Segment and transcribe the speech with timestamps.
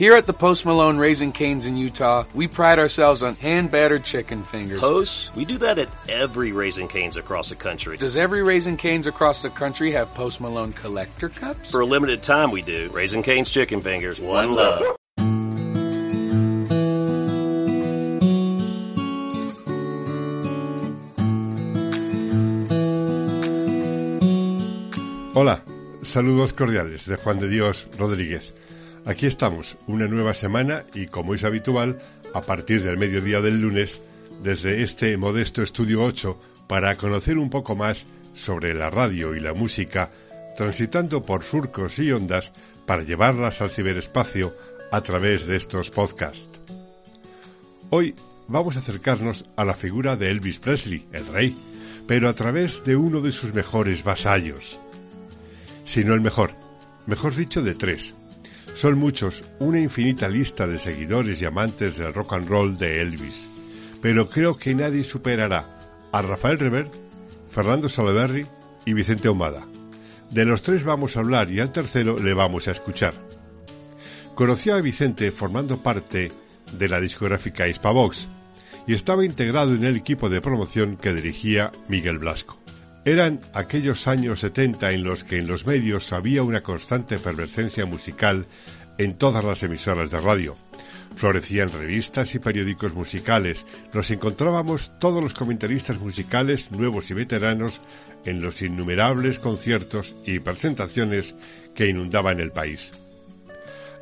[0.00, 4.02] Here at the Post Malone Raising Canes in Utah, we pride ourselves on hand battered
[4.02, 4.80] chicken fingers.
[4.80, 5.36] Post?
[5.36, 7.98] We do that at every Raising Canes across the country.
[7.98, 11.70] Does every Raising Canes across the country have Post Malone collector cups?
[11.70, 12.88] For a limited time, we do.
[12.88, 14.18] Raising Canes chicken fingers.
[14.18, 14.96] One love.
[25.34, 25.62] Hola,
[26.00, 28.54] saludos cordiales de Juan de Dios Rodríguez.
[29.10, 31.98] Aquí estamos, una nueva semana y como es habitual,
[32.32, 34.00] a partir del mediodía del lunes,
[34.40, 39.52] desde este modesto estudio 8, para conocer un poco más sobre la radio y la
[39.52, 40.12] música,
[40.56, 42.52] transitando por surcos y ondas
[42.86, 44.54] para llevarlas al ciberespacio
[44.92, 46.60] a través de estos podcasts.
[47.90, 48.14] Hoy
[48.46, 51.56] vamos a acercarnos a la figura de Elvis Presley, el rey,
[52.06, 54.78] pero a través de uno de sus mejores vasallos.
[55.84, 56.52] Si no el mejor,
[57.06, 58.14] mejor dicho de tres,
[58.80, 63.46] son muchos, una infinita lista de seguidores y amantes del rock and roll de Elvis,
[64.00, 65.78] pero creo que nadie superará
[66.10, 66.90] a Rafael Revert,
[67.50, 68.46] Fernando Salaverry
[68.86, 69.66] y Vicente Ahumada.
[70.30, 73.12] De los tres vamos a hablar y al tercero le vamos a escuchar.
[74.34, 76.32] Conocí a Vicente formando parte
[76.72, 78.28] de la discográfica Hispavox
[78.86, 82.59] y estaba integrado en el equipo de promoción que dirigía Miguel Blasco.
[83.04, 88.46] Eran aquellos años 70 en los que en los medios había una constante efervescencia musical
[88.98, 90.54] en todas las emisoras de radio.
[91.16, 93.64] Florecían revistas y periódicos musicales.
[93.94, 97.80] Nos encontrábamos todos los comentaristas musicales, nuevos y veteranos,
[98.26, 101.34] en los innumerables conciertos y presentaciones
[101.74, 102.90] que inundaban el país.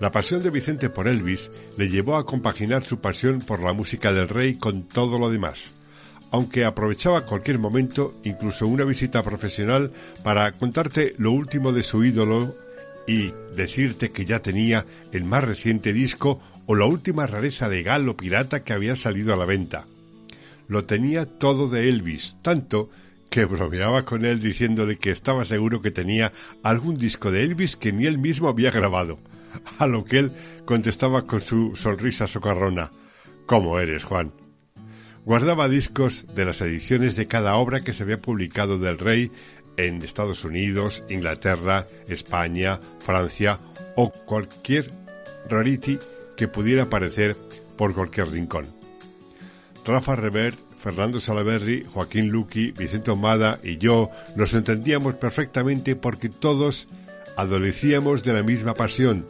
[0.00, 4.12] La pasión de Vicente por Elvis le llevó a compaginar su pasión por la música
[4.12, 5.77] del rey con todo lo demás
[6.30, 12.54] aunque aprovechaba cualquier momento, incluso una visita profesional, para contarte lo último de su ídolo
[13.06, 18.16] y decirte que ya tenía el más reciente disco o la última rareza de galo
[18.16, 19.86] pirata que había salido a la venta.
[20.68, 22.90] Lo tenía todo de Elvis, tanto
[23.30, 27.92] que bromeaba con él diciéndole que estaba seguro que tenía algún disco de Elvis que
[27.92, 29.18] ni él mismo había grabado,
[29.78, 30.32] a lo que él
[30.66, 32.90] contestaba con su sonrisa socarrona.
[33.46, 34.32] ¿Cómo eres, Juan?
[35.28, 39.30] Guardaba discos de las ediciones de cada obra que se había publicado del rey
[39.76, 43.60] en Estados Unidos, Inglaterra, España, Francia
[43.94, 44.90] o cualquier
[45.46, 45.98] rarity
[46.34, 47.36] que pudiera aparecer
[47.76, 48.68] por cualquier rincón.
[49.84, 56.88] Rafa Revert, Fernando Salaverry, Joaquín Luqui, Vicente Omada y yo nos entendíamos perfectamente porque todos
[57.36, 59.26] adolecíamos de la misma pasión,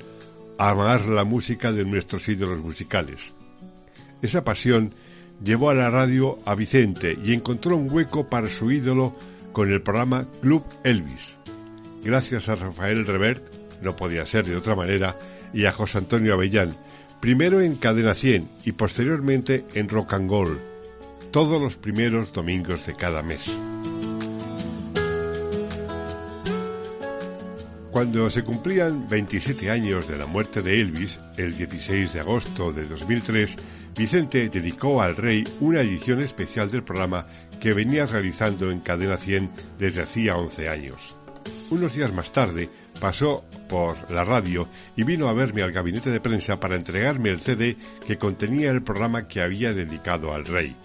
[0.59, 3.33] amar la música de nuestros ídolos musicales.
[4.23, 4.95] Esa pasión
[5.43, 9.15] llevó a la radio a Vicente y encontró un hueco para su ídolo
[9.53, 11.37] con el programa Club Elvis.
[12.03, 13.43] Gracias a Rafael Revert,
[13.83, 15.17] no podía ser de otra manera,
[15.53, 16.75] y a José Antonio Avellán,
[17.21, 20.59] primero en Cadena 100 y posteriormente en Rock and Gold,
[21.31, 23.53] todos los primeros domingos de cada mes.
[27.91, 32.87] Cuando se cumplían 27 años de la muerte de Elvis, el 16 de agosto de
[32.87, 33.57] 2003,
[33.99, 37.27] Vicente dedicó al rey una edición especial del programa
[37.61, 41.17] que venía realizando en Cadena 100 desde hacía 11 años.
[41.71, 42.71] Unos días más tarde
[43.01, 47.41] pasó por la radio y vino a verme al gabinete de prensa para entregarme el
[47.41, 47.77] CD
[48.07, 50.77] que contenía el programa que había dedicado al rey.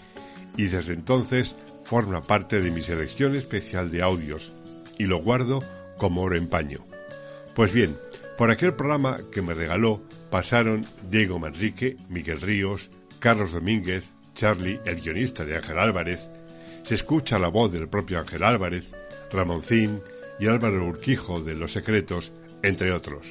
[0.58, 4.56] Y desde entonces forma parte de mi selección especial de audios
[4.98, 5.60] y lo guardo
[5.98, 6.84] como oro en paño.
[7.54, 7.96] Pues bien,
[8.40, 12.90] por aquel programa que me regaló pasaron Diego Manrique, Miguel Ríos,
[13.24, 16.30] Carlos Domínguez, Charlie, el guionista de Ángel Álvarez,
[16.84, 18.92] se escucha la voz del propio Ángel Álvarez,
[19.32, 20.02] Ramoncín
[20.42, 23.26] y Álvaro Urquijo de Los Secretos, entre otros.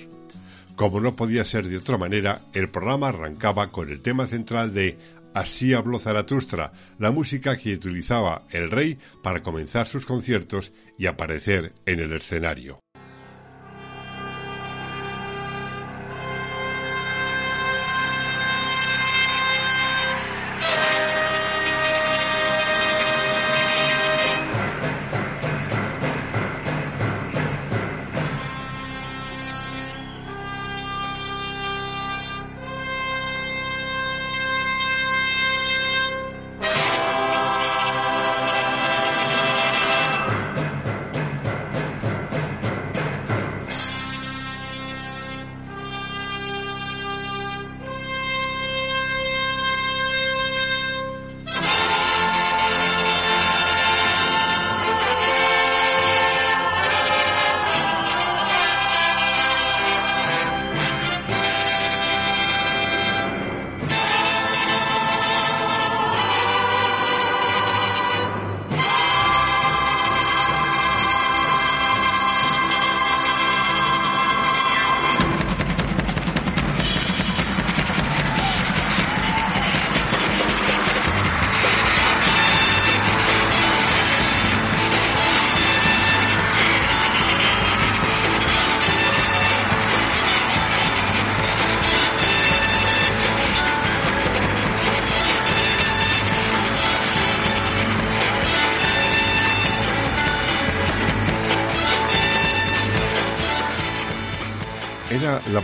[0.76, 4.97] Como no podía ser de otra manera, el programa arrancaba con el tema central de
[5.34, 11.74] Así habló Zaratustra, la música que utilizaba el rey para comenzar sus conciertos y aparecer
[11.84, 12.80] en el escenario.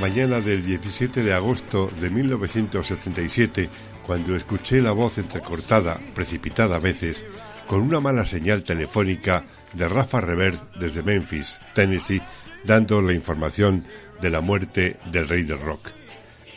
[0.01, 3.69] Mañana del 17 de agosto de 1977
[4.07, 7.27] cuando escuché la voz entrecortada, precipitada a veces,
[7.67, 12.23] con una mala señal telefónica de Rafa Revert desde Memphis, Tennessee,
[12.65, 13.85] dando la información
[14.21, 15.91] de la muerte del rey del rock.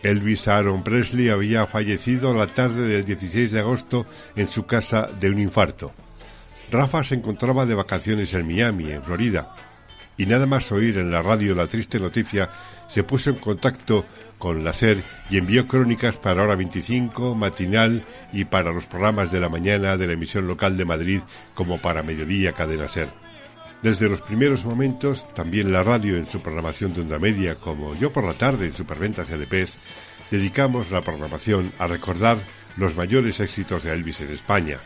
[0.03, 4.05] Elvis Aaron Presley había fallecido la tarde del 16 de agosto
[4.35, 5.93] en su casa de un infarto.
[6.71, 9.55] Rafa se encontraba de vacaciones en Miami, en Florida,
[10.17, 12.49] y nada más oír en la radio la triste noticia,
[12.91, 14.05] se puso en contacto
[14.37, 18.03] con la SER y envió crónicas para Hora 25, Matinal
[18.33, 21.21] y para los programas de la mañana de la emisión local de Madrid
[21.53, 23.09] como para Mediodía Cadena SER.
[23.81, 28.11] Desde los primeros momentos, también la radio en su programación de onda media, como yo
[28.11, 29.77] por la tarde en Superventas y LPs,
[30.29, 32.39] dedicamos la programación a recordar
[32.77, 34.79] los mayores éxitos de Elvis en España,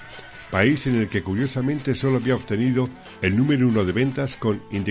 [0.51, 2.88] país en el que curiosamente solo había obtenido
[3.22, 4.86] el número uno de ventas con In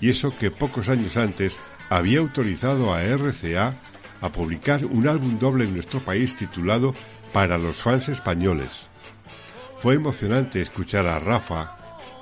[0.00, 1.56] y eso que pocos años antes
[1.90, 3.74] había autorizado a RCA
[4.20, 6.94] a publicar un álbum doble en nuestro país titulado
[7.32, 8.88] Para los fans españoles.
[9.78, 11.76] Fue emocionante escuchar a Rafa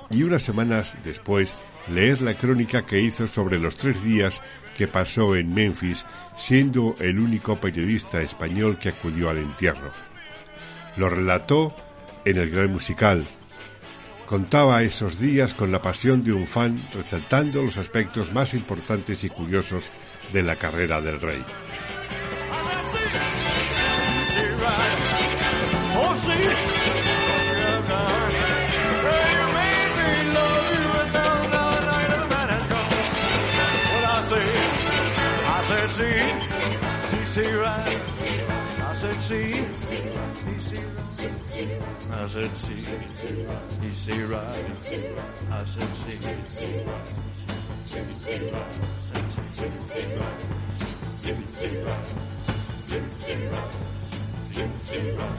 [0.09, 1.53] y unas semanas después
[1.87, 4.41] leer la crónica que hizo sobre los tres días
[4.77, 6.05] que pasó en Memphis
[6.37, 9.91] siendo el único periodista español que acudió al entierro.
[10.97, 11.75] Lo relató
[12.25, 13.25] en el gran musical.
[14.27, 19.29] Contaba esos días con la pasión de un fan resaltando los aspectos más importantes y
[19.29, 19.83] curiosos
[20.31, 21.43] de la carrera del rey.
[43.81, 44.43] He say, right.
[45.51, 46.27] I said, see.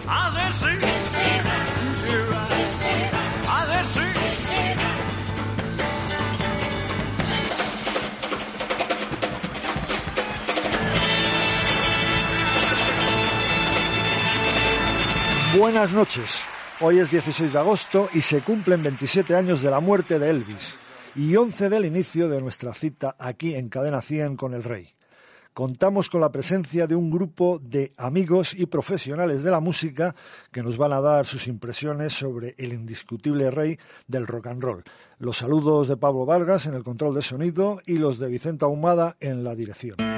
[0.07, 0.75] I said, see.
[0.75, 2.53] He say, right.
[3.47, 5.24] I said, see.
[15.59, 16.41] Buenas noches.
[16.81, 20.77] Hoy es 16 de agosto y se cumplen 27 años de la muerte de Elvis
[21.15, 24.95] y 11 del inicio de nuestra cita aquí en Cadena 100 con el Rey.
[25.53, 30.17] Contamos con la presencia de un grupo de amigos y profesionales de la música
[30.51, 33.79] que nos van a dar sus impresiones sobre el indiscutible rey
[34.09, 34.83] del rock and roll.
[35.19, 39.17] Los saludos de Pablo Vargas en el control de sonido y los de Vicente Ahumada
[39.21, 40.14] en la dirección.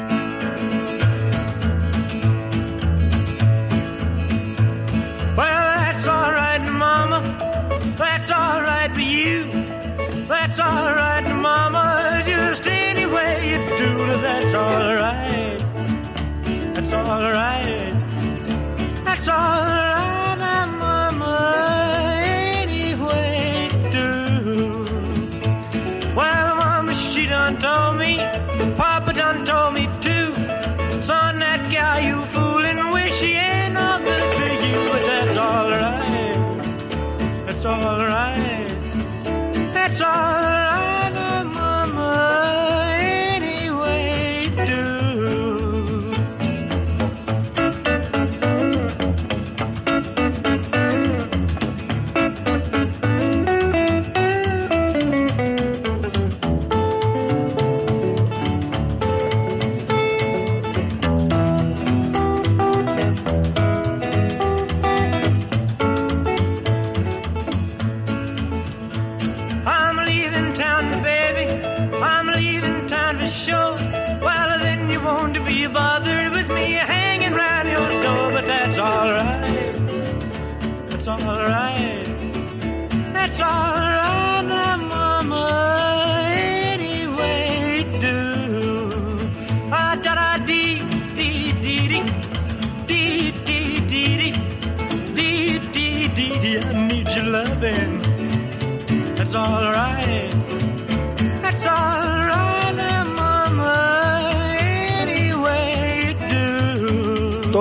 [9.17, 15.58] That's alright, Mama, just any way you do it, that's alright.
[16.75, 17.94] That's alright.
[19.05, 19.75] That's alright,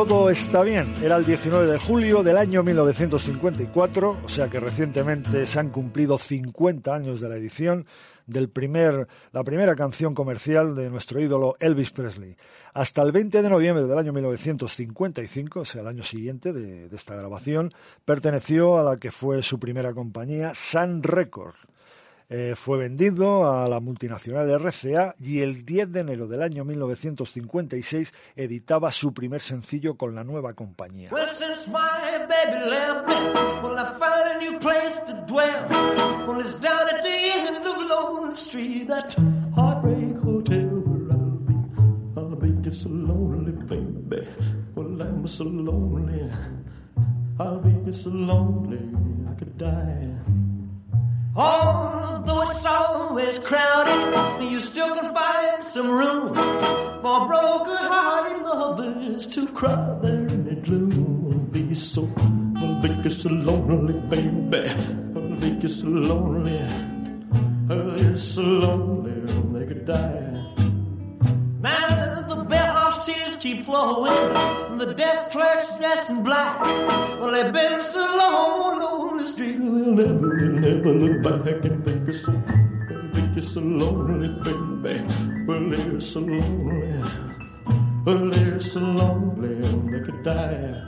[0.07, 0.93] Todo está bien.
[1.01, 6.19] Era el 19 de julio del año 1954, o sea que recientemente se han cumplido
[6.19, 7.87] 50 años de la edición
[8.27, 12.37] del primer, la primera canción comercial de nuestro ídolo Elvis Presley.
[12.73, 17.15] Hasta el 20 de noviembre del año 1955, o sea, el año siguiente de, esta
[17.15, 21.57] grabación, perteneció a la que fue su primera compañía, Sun Records.
[22.29, 28.13] Eh, fue vendido a la multinacional RCA y el 10 de enero del año 1956
[28.35, 31.09] editaba su primer sencillo con la nueva compañía.
[51.37, 56.33] Although it's always crowded, you still can find some room
[57.01, 61.49] for broken-hearted lovers to cry there in the gloom.
[61.51, 62.09] Be so,
[62.55, 64.69] I'll be so lonely, baby.
[64.69, 66.61] I'll be so lonely.
[67.69, 70.31] I'll so lonely, they could die.
[71.59, 72.04] Man,
[72.99, 74.77] tears keep flowing.
[74.77, 76.61] The desk clerk's dressed in black.
[77.19, 82.07] Well, they've been so long on the street, they'll never, never look back and think
[82.09, 82.31] it's so,
[83.13, 84.29] think it's so lonely,
[84.83, 85.03] baby.
[85.45, 87.03] Well, they're so lonely.
[88.05, 89.55] Well, they're so lonely,
[89.91, 90.81] they could die.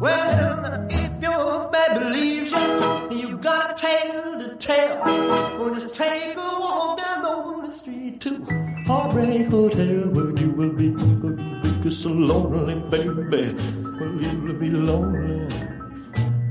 [0.00, 4.98] Well, if your baby leaves you, you got a tale to tell.
[5.58, 10.72] Well, just take a walk down on the street to Heartbreak Hotel, where you will
[10.72, 13.54] be, where you will be so lonely, baby.
[14.00, 15.46] Well, you'll be lonely,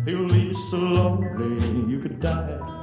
[0.06, 2.77] you'll be so lonely, you could die.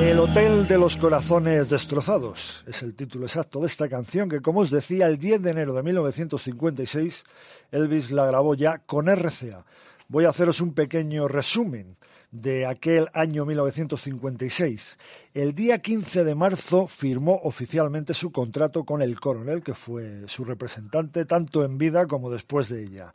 [0.00, 4.60] El Hotel de los Corazones Destrozados es el título exacto de esta canción que, como
[4.60, 7.24] os decía, el 10 de enero de 1956
[7.72, 9.64] Elvis la grabó ya con RCA.
[10.08, 11.96] Voy a haceros un pequeño resumen
[12.42, 14.98] de aquel año 1956.
[15.34, 20.44] El día 15 de marzo firmó oficialmente su contrato con el coronel, que fue su
[20.44, 23.14] representante tanto en vida como después de ella.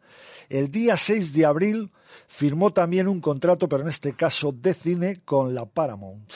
[0.50, 1.92] El día 6 de abril
[2.28, 6.32] firmó también un contrato, pero en este caso de cine, con la Paramount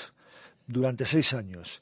[0.67, 1.81] durante seis años.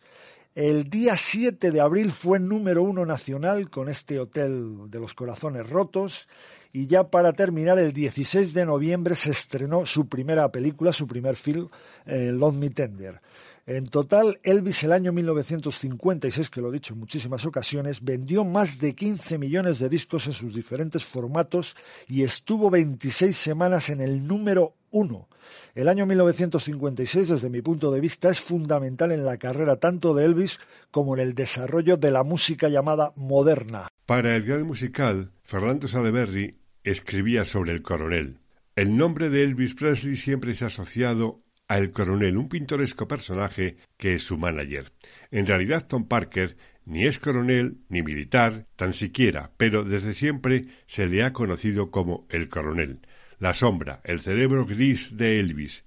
[0.55, 5.67] El día 7 de abril fue número uno nacional con este Hotel de los Corazones
[5.67, 6.27] Rotos
[6.75, 11.35] y ya para terminar, el 16 de noviembre se estrenó su primera película, su primer
[11.35, 11.69] film,
[12.07, 13.21] eh, Love Me Tender.
[13.67, 18.79] En total, Elvis el año 1956, que lo he dicho en muchísimas ocasiones, vendió más
[18.79, 21.75] de 15 millones de discos en sus diferentes formatos
[22.07, 25.29] y estuvo 26 semanas en el número uno.
[25.75, 30.25] El año 1956, desde mi punto de vista, es fundamental en la carrera tanto de
[30.25, 30.59] Elvis
[30.91, 33.87] como en el desarrollo de la música llamada moderna.
[34.05, 38.39] Para el gran musical, Fernando Sadeberry escribía sobre el coronel.
[38.75, 43.77] El nombre de Elvis Presley siempre se ha asociado a El Coronel, un pintoresco personaje
[43.97, 44.91] que es su manager.
[45.31, 51.07] En realidad, Tom Parker ni es coronel ni militar, tan siquiera, pero desde siempre se
[51.07, 52.99] le ha conocido como el coronel,
[53.39, 55.85] la sombra, el cerebro gris de Elvis,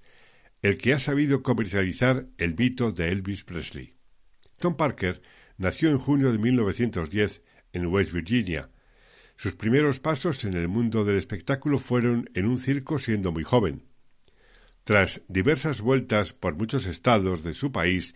[0.61, 3.93] el que ha sabido comercializar el mito de Elvis Presley.
[4.57, 5.21] Tom Parker
[5.57, 8.69] nació en junio de 1910 en West Virginia,
[9.37, 13.83] sus primeros pasos en el mundo del espectáculo fueron en un circo siendo muy joven.
[14.83, 18.15] Tras diversas vueltas por muchos estados de su país,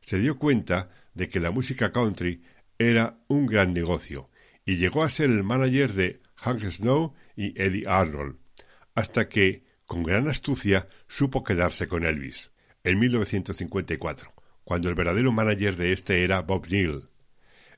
[0.00, 2.42] se dio cuenta de que la música country
[2.78, 4.30] era un gran negocio
[4.64, 8.36] y llegó a ser el manager de Hank Snow y Eddie Arnold,
[8.94, 12.50] hasta que, con gran astucia, supo quedarse con Elvis,
[12.82, 14.32] en 1954,
[14.64, 17.10] cuando el verdadero manager de este era Bob Neal.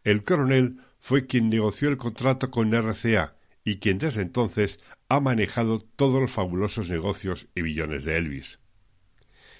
[0.04, 4.80] El coronel fue quien negoció el contrato con RCA y quien desde entonces
[5.10, 8.58] ha manejado todos los fabulosos negocios y billones de Elvis.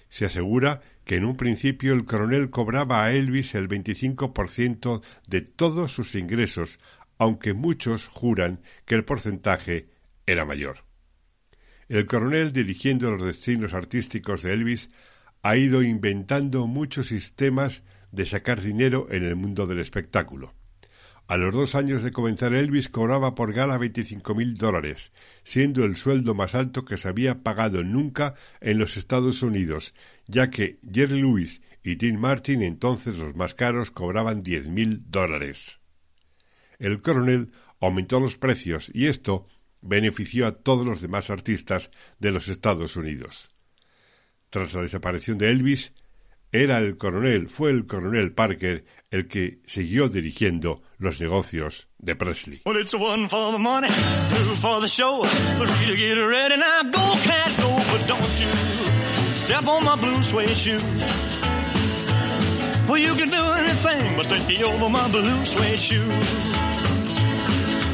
[0.09, 5.93] Se asegura que en un principio el coronel cobraba a Elvis el 25% de todos
[5.93, 6.79] sus ingresos,
[7.19, 9.91] aunque muchos juran que el porcentaje
[10.25, 10.87] era mayor.
[11.91, 14.89] El coronel, dirigiendo los destinos artísticos de Elvis,
[15.43, 17.83] ha ido inventando muchos sistemas
[18.13, 20.55] de sacar dinero en el mundo del espectáculo.
[21.27, 25.11] A los dos años de comenzar Elvis cobraba por gala veinticinco mil dólares,
[25.43, 29.95] siendo el sueldo más alto que se había pagado nunca en los Estados Unidos,
[30.27, 35.81] ya que Jerry Lewis y Dean Martin, entonces los más caros, cobraban diez mil dólares.
[36.79, 39.47] El coronel aumentó los precios y esto
[39.81, 43.51] benefició a todos los demás artistas de los Estados Unidos.
[44.51, 45.93] Tras la desaparición de Elvis,
[46.55, 52.63] era el coronel, fue el coronel Parker el que siguió dirigiendo los negocios de Presley.
[62.87, 65.45] Well, you can do anything but take over my blue.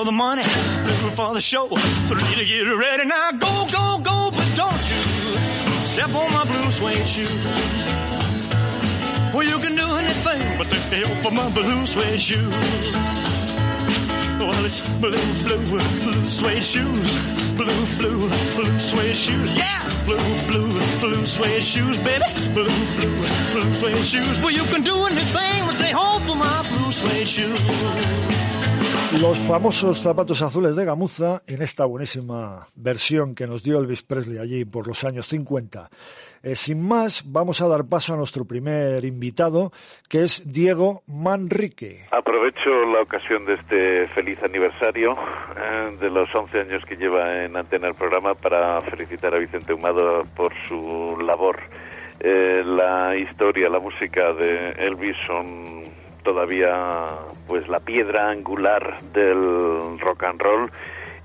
[0.00, 1.68] For the money, two for the show,
[2.08, 3.04] three to get ready.
[3.04, 5.00] Now go, go, go, but don't you
[5.92, 7.34] step on my blue suede shoe.
[9.34, 12.48] Well, you can do anything but take the help of my blue suede shoe.
[14.40, 17.10] Well, it's blue, blue, blue suede shoes.
[17.60, 19.54] Blue, blue, blue suede shoes.
[19.54, 20.04] Yeah!
[20.06, 22.24] Blue, blue, blue suede shoes, baby.
[22.54, 23.16] Blue, blue,
[23.52, 24.38] blue suede shoes.
[24.40, 28.39] Well, you can do anything but they hope for my blue suede shoes.
[29.18, 34.38] Los famosos zapatos azules de gamuza en esta buenísima versión que nos dio Elvis Presley
[34.38, 35.90] allí por los años 50.
[36.44, 39.72] Eh, sin más, vamos a dar paso a nuestro primer invitado,
[40.08, 42.06] que es Diego Manrique.
[42.12, 45.16] Aprovecho la ocasión de este feliz aniversario
[45.56, 49.72] eh, de los 11 años que lleva en antena el programa para felicitar a Vicente
[49.74, 51.58] Humado por su labor.
[52.20, 55.89] Eh, la historia, la música de Elvis son
[56.22, 60.70] todavía pues la piedra angular del rock and roll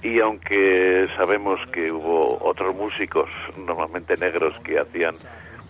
[0.01, 5.15] y aunque sabemos que hubo otros músicos, normalmente negros, que hacían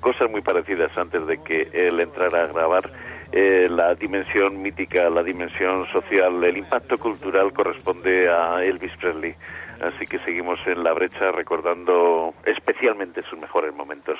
[0.01, 2.83] cosas muy parecidas antes de que él entrara a grabar,
[3.31, 9.35] eh, la dimensión mítica, la dimensión social, el impacto cultural corresponde a Elvis Presley.
[9.81, 14.19] Así que seguimos en la brecha recordando especialmente sus mejores momentos.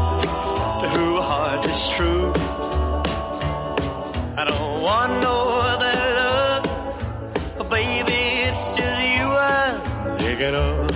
[1.73, 2.33] is true.
[4.35, 5.37] I don't want no
[5.71, 8.19] other love, baby.
[8.47, 10.91] It's just you I'm thinking of.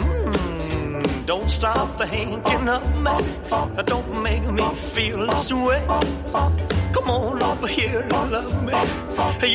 [0.00, 3.16] Mm, don't stop thinking of me.
[3.84, 5.82] Don't make me feel this way.
[6.94, 8.74] Come on over here and love me.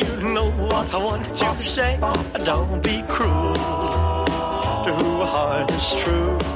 [0.00, 1.98] You know what I want you to say.
[2.44, 3.54] Don't be cruel
[4.84, 6.55] to who heart is true.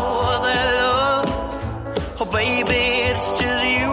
[2.31, 3.91] baby, it's you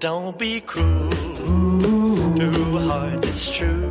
[0.00, 3.90] Don't be cruel to a heart that's true.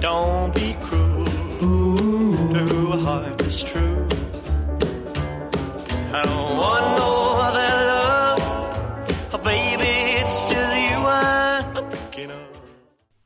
[0.00, 4.08] Don't be cruel to a heart that's true.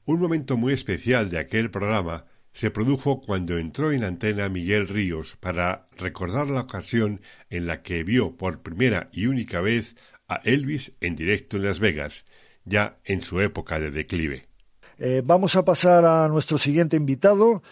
[0.05, 5.37] Un momento muy especial de aquel programa se produjo cuando entró en antena Miguel Ríos
[5.41, 9.97] para recordar la ocasión en la que vio por primera y única vez
[10.29, 12.25] a Elvis en directo en Las Vegas,
[12.65, 14.47] ya en su época de declive.
[14.99, 17.63] Eh, vamos a pasar a nuestro siguiente invitado,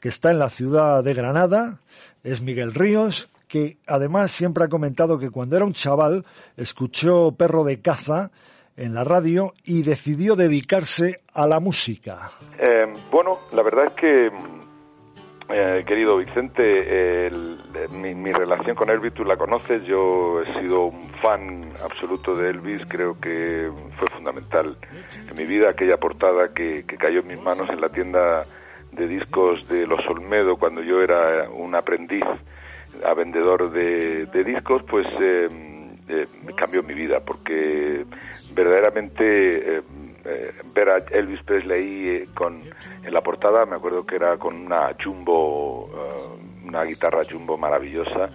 [0.00, 1.80] que está en la ciudad de Granada,
[2.22, 6.24] es Miguel Ríos, que además siempre ha comentado que cuando era un chaval
[6.56, 8.30] escuchó Perro de Caza
[8.76, 12.30] en la radio y decidió dedicarse a la música.
[12.58, 14.30] Eh, bueno, la verdad es que,
[15.48, 17.30] eh, querido Vicente,
[17.90, 22.50] mi, mi, relación con Elvis tú la conoces, yo he sido un fan absoluto de
[22.50, 24.76] Elvis, creo que fue fundamental
[25.28, 28.44] en mi vida aquella portada que, que cayó en mis manos en la tienda
[28.92, 32.24] de discos de Los Olmedo cuando yo era un aprendiz
[33.04, 35.06] a vendedor de, de discos, pues...
[36.08, 36.24] Eh,
[36.56, 38.04] cambió mi vida porque
[38.54, 39.24] verdaderamente
[39.78, 39.82] eh,
[40.24, 42.62] eh, ver a Elvis Presley eh, con
[43.02, 45.90] en la portada me acuerdo que era con una jumbo
[46.64, 48.30] una guitarra jumbo maravillosa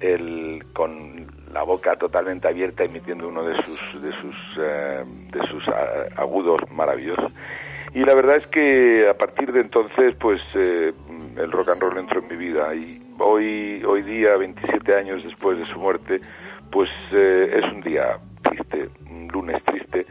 [0.00, 5.64] él con la boca totalmente abierta emitiendo uno de sus de sus de sus
[6.16, 7.32] agudos maravillosos.
[7.94, 12.20] Y la verdad es que a partir de entonces pues el rock and roll entró
[12.20, 12.74] en mi vida.
[12.74, 16.20] Y hoy hoy día 27 años después de su muerte
[16.74, 20.04] pues eh, es un día triste, un lunes triste,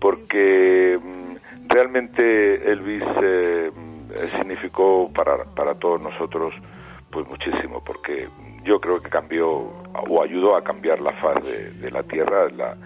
[0.00, 3.70] porque mm, realmente Elvis eh,
[4.36, 6.52] significó para, para todos nosotros
[7.08, 8.28] pues muchísimo, porque
[8.64, 12.76] yo creo que cambió o ayudó a cambiar la faz de, la tierra, la,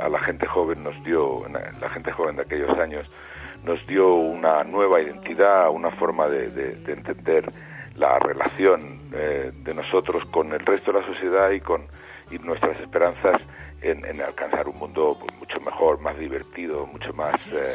[0.00, 3.08] a la gente joven nos dio, la gente joven de aquellos años,
[3.62, 7.46] nos dio una nueva identidad, una forma de, de entender
[7.94, 11.86] la relación eh, de nosotros con el resto de la sociedad y con
[12.32, 13.36] y nuestras esperanzas
[13.82, 17.74] en, alcanzar un mundo pues, mucho mejor, más divertido, mucho más eh,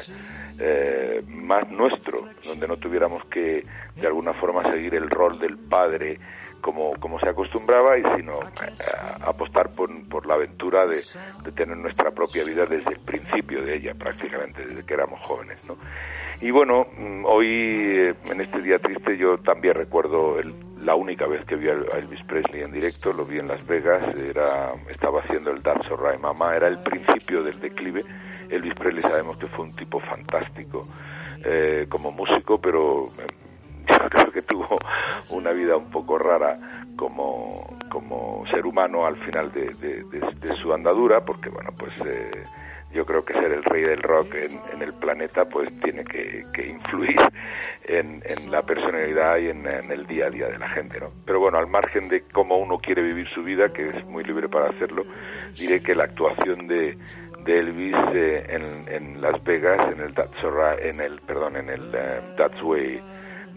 [0.59, 3.65] eh, más nuestro, donde no tuviéramos que
[3.95, 6.19] de alguna forma seguir el rol del padre
[6.61, 8.73] como, como se acostumbraba y sino eh,
[9.21, 11.01] apostar por, por la aventura de,
[11.43, 15.57] de, tener nuestra propia vida desde el principio de ella, prácticamente desde que éramos jóvenes,
[15.65, 15.77] ¿no?
[16.39, 21.25] Y bueno, mm, hoy, eh, en este día triste, yo también recuerdo el, la única
[21.25, 25.21] vez que vi a Elvis Presley en directo, lo vi en Las Vegas, era, estaba
[25.21, 28.03] haciendo el That's Alright Mama, era el principio del declive.
[28.49, 30.83] Elvis Presley sabemos que fue un tipo fantástico
[31.43, 33.27] eh, como músico, pero eh,
[33.89, 34.77] yo creo que tuvo
[35.31, 40.71] una vida un poco rara como, como ser humano al final de, de, de, su
[40.71, 41.93] andadura, porque bueno, pues...
[42.05, 42.45] Eh,
[42.97, 47.15] yo creo que ser el rey del rock en, el planeta pues tiene que, influir
[47.83, 51.11] en, la personalidad y en, el día a día de la gente, ¿no?
[51.23, 54.49] Pero bueno, al margen de cómo uno quiere vivir su vida, que es muy libre
[54.49, 55.05] para hacerlo,
[55.55, 56.97] diré que la actuación de,
[57.45, 58.45] Elvis eh,
[58.87, 60.35] en, Las Vegas, en el That's
[60.81, 62.99] en el, perdón, en el eh, That's Way,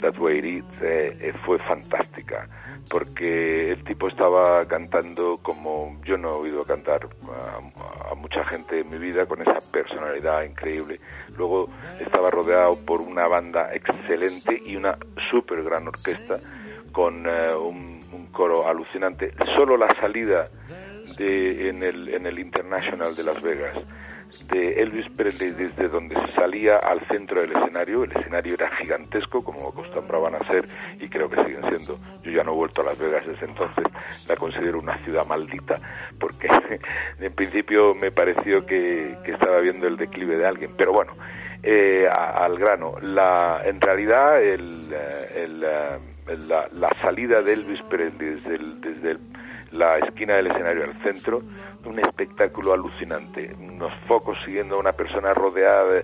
[0.00, 2.48] That's Way It eh, fue fantástica
[2.88, 7.08] porque el tipo estaba cantando como yo no he oído cantar
[8.10, 11.00] a, mucha gente en mi vida con esa personalidad increíble.
[11.36, 14.98] Luego estaba rodeado por una banda excelente y una
[15.30, 16.38] súper gran orquesta
[16.92, 19.32] con eh, un, un, coro alucinante.
[19.56, 20.48] Solo la salida
[21.16, 23.76] de, en, el, en el International de Las Vegas
[24.50, 28.04] de Elvis Presley desde donde se salía al centro del escenario.
[28.04, 30.68] El escenario era gigantesco, como acostumbraban a ser,
[30.98, 31.98] y creo que siguen siendo.
[32.22, 33.84] Yo ya no he vuelto a Las Vegas desde entonces,
[34.28, 35.80] la considero una ciudad maldita,
[36.18, 36.48] porque
[37.20, 40.72] en principio me pareció que, estaba viendo el declive de alguien.
[40.76, 41.14] Pero bueno,
[41.62, 48.34] eh, al grano, la, en realidad el, eh, eh, la, la, salida de Elvis Presley
[48.34, 49.20] desde el, desde el
[49.72, 51.42] la esquina del escenario al centro,
[51.84, 56.02] un espectáculo alucinante, unos focos siguiendo a una persona rodeada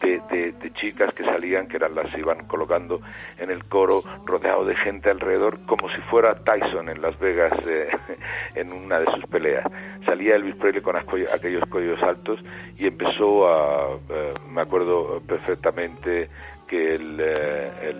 [0.00, 3.00] de, chicas que salían, que eran las iban colocando
[3.38, 7.88] en el coro, rodeado de gente alrededor, como si fuera Tyson en Las Vegas eh,
[8.54, 9.64] en una de sus peleas.
[10.06, 12.40] Salía Elvis Presley con aquellos cuellos altos
[12.76, 16.28] y empezó a, eh, me acuerdo perfectamente
[16.66, 17.94] que el, eh,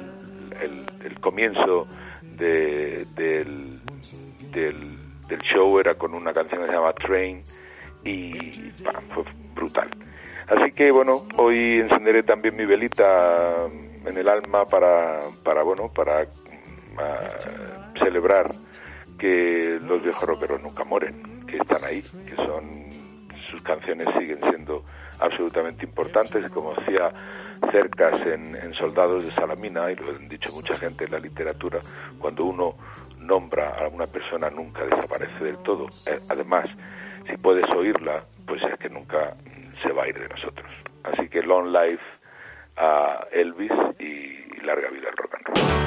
[0.61, 1.87] el, comienzo
[2.23, 3.81] de, del
[4.55, 4.99] del,
[5.53, 7.43] show era con una canción que se llama Train
[8.05, 8.33] y
[9.15, 9.89] fue brutal.
[10.47, 13.67] Así que bueno, hoy encenderé también mi velita
[14.05, 16.27] en el alma para, para bueno, para
[16.99, 18.55] ah, celebrar
[19.19, 22.85] que los viejos rockeros nunca mueren, que están ahí, que son
[23.51, 24.85] sus canciones siguen siendo
[25.21, 27.13] absolutamente importantes, como decía
[27.71, 31.81] Cercas en, en Soldados de Salamina, y lo han dicho mucha gente en la literatura,
[32.19, 32.77] cuando uno
[33.25, 35.87] nombra a una persona nunca desaparece del todo.
[36.07, 36.67] Eh, además,
[37.29, 39.35] si puedes oírla, pues es que nunca
[39.83, 40.71] se va a ir de nosotros.
[41.03, 42.03] Así que long life
[42.77, 45.85] a Elvis y larga vida al rock and roll.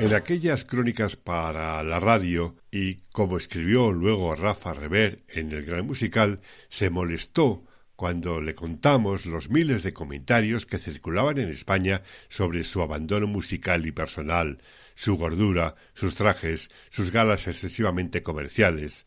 [0.00, 5.86] En aquellas crónicas para la radio, y como escribió luego Rafa Rever en el Gran
[5.86, 7.64] Musical, se molestó
[7.96, 13.86] cuando le contamos los miles de comentarios que circulaban en España sobre su abandono musical
[13.86, 14.62] y personal,
[14.94, 19.04] su gordura, sus trajes, sus galas excesivamente comerciales.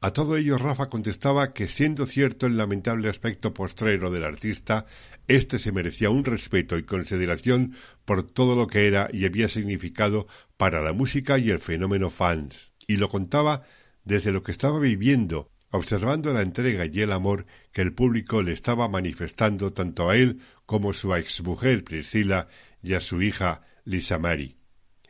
[0.00, 4.86] A todo ello Rafa contestaba que siendo cierto el lamentable aspecto postrero del artista,
[5.28, 10.26] éste se merecía un respeto y consideración por todo lo que era y había significado
[10.56, 13.62] para la música y el fenómeno fans, y lo contaba
[14.04, 18.52] desde lo que estaba viviendo, observando la entrega y el amor que el público le
[18.52, 22.48] estaba manifestando tanto a él como a su exmujer Priscila
[22.82, 24.56] y a su hija Lisa Mary.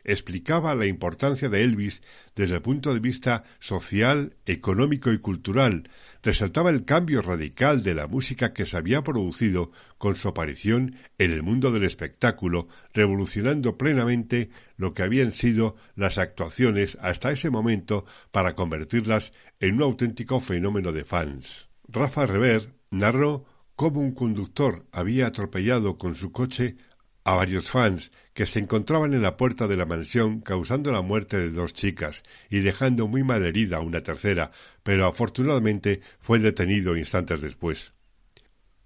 [0.05, 2.01] Explicaba la importancia de Elvis
[2.35, 5.89] desde el punto de vista social, económico y cultural,
[6.23, 11.31] resaltaba el cambio radical de la música que se había producido con su aparición en
[11.31, 18.05] el mundo del espectáculo, revolucionando plenamente lo que habían sido las actuaciones hasta ese momento
[18.31, 21.69] para convertirlas en un auténtico fenómeno de fans.
[21.89, 26.77] Rafa Rever narró cómo un conductor había atropellado con su coche
[27.25, 31.37] a varios fans que se encontraban en la puerta de la mansión causando la muerte
[31.37, 34.51] de dos chicas y dejando muy mal herida a una tercera,
[34.83, 37.93] pero afortunadamente fue detenido instantes después.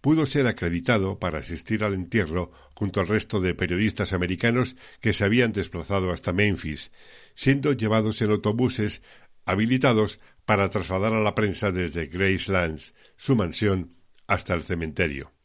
[0.02, 5.24] Pudo ser acreditado para asistir al entierro junto al resto de periodistas americanos que se
[5.24, 6.92] habían desplazado hasta Memphis,
[7.36, 9.02] siendo llevados en autobuses
[9.46, 13.96] habilitados para trasladar a la prensa desde Gracelands, su mansión,
[14.28, 15.37] hasta el cementerio.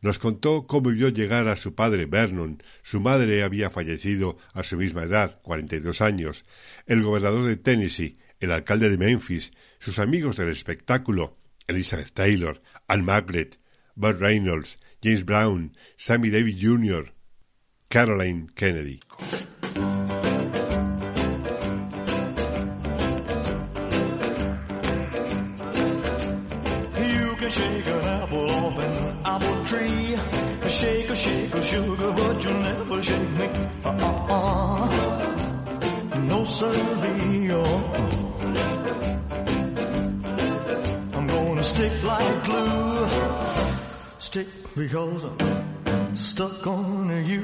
[0.00, 2.62] Nos contó cómo vio llegar a su padre Vernon.
[2.82, 6.44] Su madre había fallecido a su misma edad, cuarenta y dos años.
[6.86, 11.36] El gobernador de Tennessee, el alcalde de Memphis, sus amigos del espectáculo,
[11.66, 13.58] Elizabeth Taylor, Anne Margaret,
[13.94, 17.12] Burt Reynolds, James Brown, Sammy Davis Jr.,
[17.88, 19.00] Caroline Kennedy.
[27.40, 30.14] Can shake an apple off an apple tree.
[30.68, 33.46] Shake a shake a sugar, but you'll never shake me.
[33.82, 34.86] Uh-uh.
[36.32, 37.50] No siree.
[41.16, 43.08] I'm gonna stick like glue.
[44.18, 47.42] Stick because I'm stuck on you.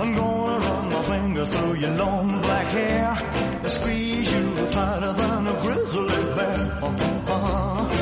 [0.00, 3.16] I'm gonna run my fingers through your long black hair
[3.62, 6.78] and squeeze you tighter than a grizzly bear.
[6.82, 7.99] Uh-huh.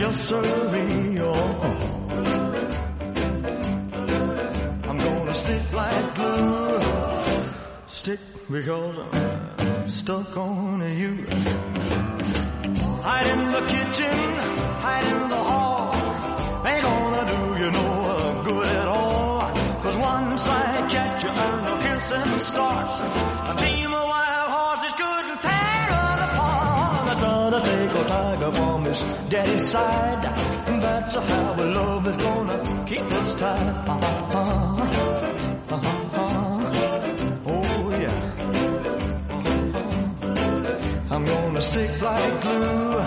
[0.00, 1.34] Yes, sir, me, oh.
[4.88, 6.80] I'm gonna stick like glue.
[7.86, 11.26] Stick because I'm stuck on you.
[13.02, 14.18] Hide in the kitchen,
[14.86, 15.92] hide in the hall.
[16.66, 19.40] Ain't gonna do you no good at all.
[19.82, 23.29] Cause once I catch you, I know kissing starts.
[28.00, 30.22] Take a tiger from his daddy's side.
[30.82, 33.88] That's how the love is gonna keep us tied.
[33.88, 34.86] Uh-huh.
[35.70, 36.70] Uh-huh.
[37.46, 38.34] Oh yeah.
[41.10, 43.04] I'm gonna stick like glue.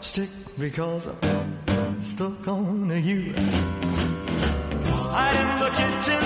[0.00, 3.34] Stick because I'm stuck on you.
[5.16, 6.22] Hide in the kitchen,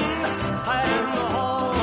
[0.64, 1.79] hide in the hall.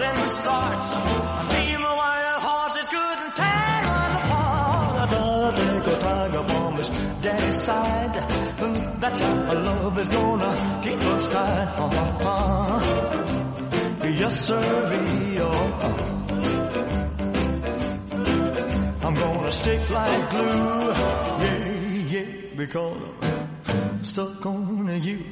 [0.00, 4.98] And starts, a team of wild horses couldn't tear us apart.
[4.98, 6.88] I gotta take a tiger from his
[7.22, 8.14] daddy's side.
[9.00, 11.68] That's how love is gonna keep us tied.
[11.78, 12.80] Uh-huh.
[14.18, 14.60] Yes, sir,
[15.40, 15.48] oh.
[19.02, 20.92] I'm gonna stick like glue,
[21.44, 21.68] yeah,
[22.14, 22.24] yeah,
[22.56, 23.02] because
[23.68, 25.24] I'm stuck on you.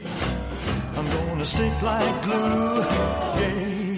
[0.96, 2.80] I'm gonna stick like glue,
[3.40, 3.54] yeah,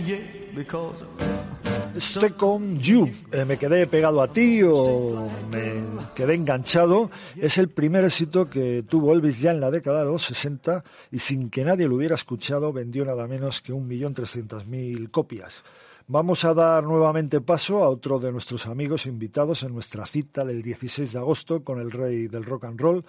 [0.06, 0.24] yeah,
[0.58, 7.10] because I'm Stick on You, eh, me quedé pegado a ti o me quedé enganchado,
[7.36, 11.18] es el primer éxito que tuvo Elvis ya en la década de los 60 y
[11.18, 15.64] sin que nadie lo hubiera escuchado vendió nada menos que 1.300.000 copias.
[16.06, 20.62] Vamos a dar nuevamente paso a otro de nuestros amigos invitados en nuestra cita del
[20.62, 23.04] 16 de agosto con el rey del rock and roll.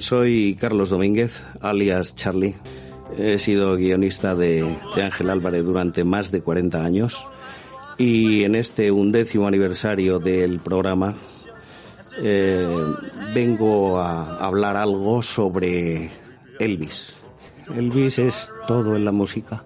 [0.00, 2.54] Soy Carlos Domínguez, alias Charlie.
[3.14, 7.16] He sido guionista de, Ángel Álvarez durante más de 40 años
[7.98, 11.14] y en este undécimo aniversario del programa
[12.22, 12.66] eh,
[13.34, 16.10] vengo a hablar algo sobre
[16.58, 17.14] Elvis.
[17.74, 19.64] Elvis es todo en la música.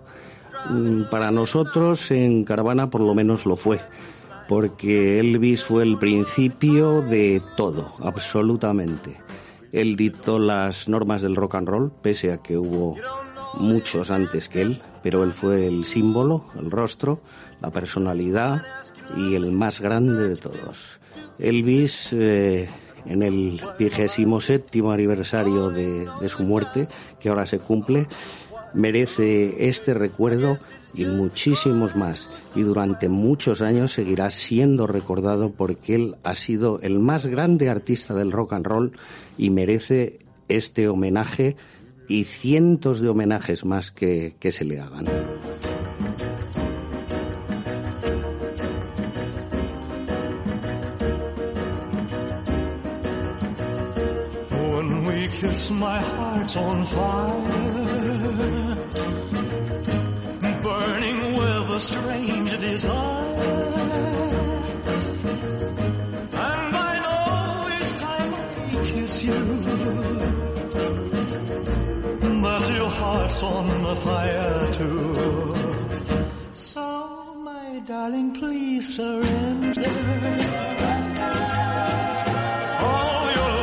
[0.68, 3.80] Mm, Para nosotros en Caravana por lo menos lo fue,
[4.48, 9.16] porque Elvis fue el principio de todo, absolutamente.
[9.72, 12.96] Él dictó las normas del rock and roll, pese a que hubo
[13.54, 17.20] muchos antes que él, pero él fue el símbolo, el rostro,
[17.60, 18.62] la personalidad
[19.16, 21.00] y el más grande de todos.
[21.38, 22.68] Elvis, eh,
[23.06, 28.06] en el vigésimo séptimo aniversario de, de su muerte, que ahora se cumple,
[28.74, 30.58] merece este recuerdo
[30.94, 32.28] y muchísimos más.
[32.54, 38.14] Y durante muchos años seguirá siendo recordado porque él ha sido el más grande artista
[38.14, 38.92] del rock and roll
[39.38, 41.56] y merece este homenaje
[42.10, 45.06] y cientos de homenajes más que, que se le hagan.
[54.50, 57.44] When we kiss, my heart's on fire,
[60.64, 63.39] burning with a strange desire.
[73.40, 76.24] Your heart's on fire too.
[76.52, 79.82] So, my darling, please surrender.
[82.82, 83.60] Oh, your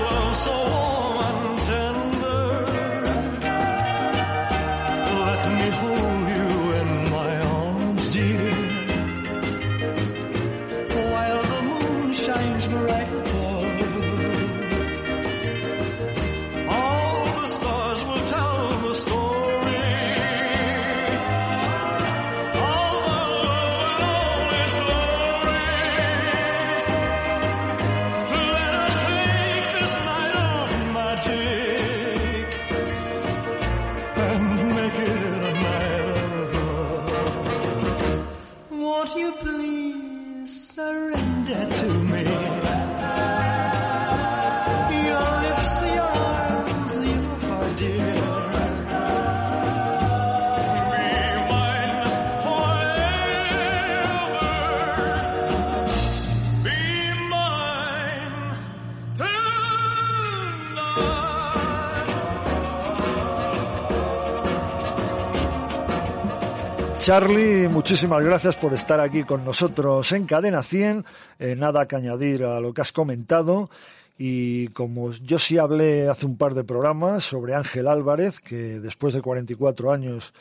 [67.07, 71.05] Charlie, muchísimas gracias por estar aquí con nosotros en Cadena 100.
[71.39, 73.69] Eh, nada que añadir a lo que has comentado.
[74.17, 79.13] Y como yo sí hablé hace un par de programas sobre Ángel Álvarez, que después
[79.13, 80.33] de 44 años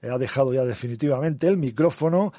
[0.00, 2.32] eh, ha dejado ya definitivamente el micrófono,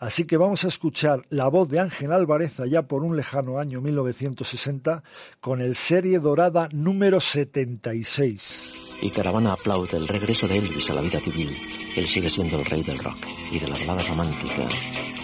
[0.00, 3.80] así que vamos a escuchar la voz de Ángel Álvarez allá por un lejano año
[3.80, 5.04] 1960
[5.40, 8.88] con el Serie Dorada número 76.
[9.02, 11.56] y Caravana aplaude el regreso de Elvis a la vida civil,
[11.96, 14.68] él sigue siendo el rey del rock y de la balada romántica,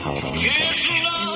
[0.04, 1.36] ahora nunca.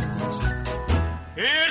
[1.43, 1.70] It's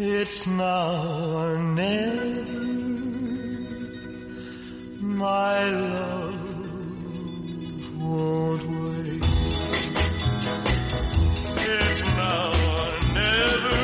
[0.00, 2.24] It's now or never.
[5.00, 6.38] My love.
[11.56, 13.78] It's now or never.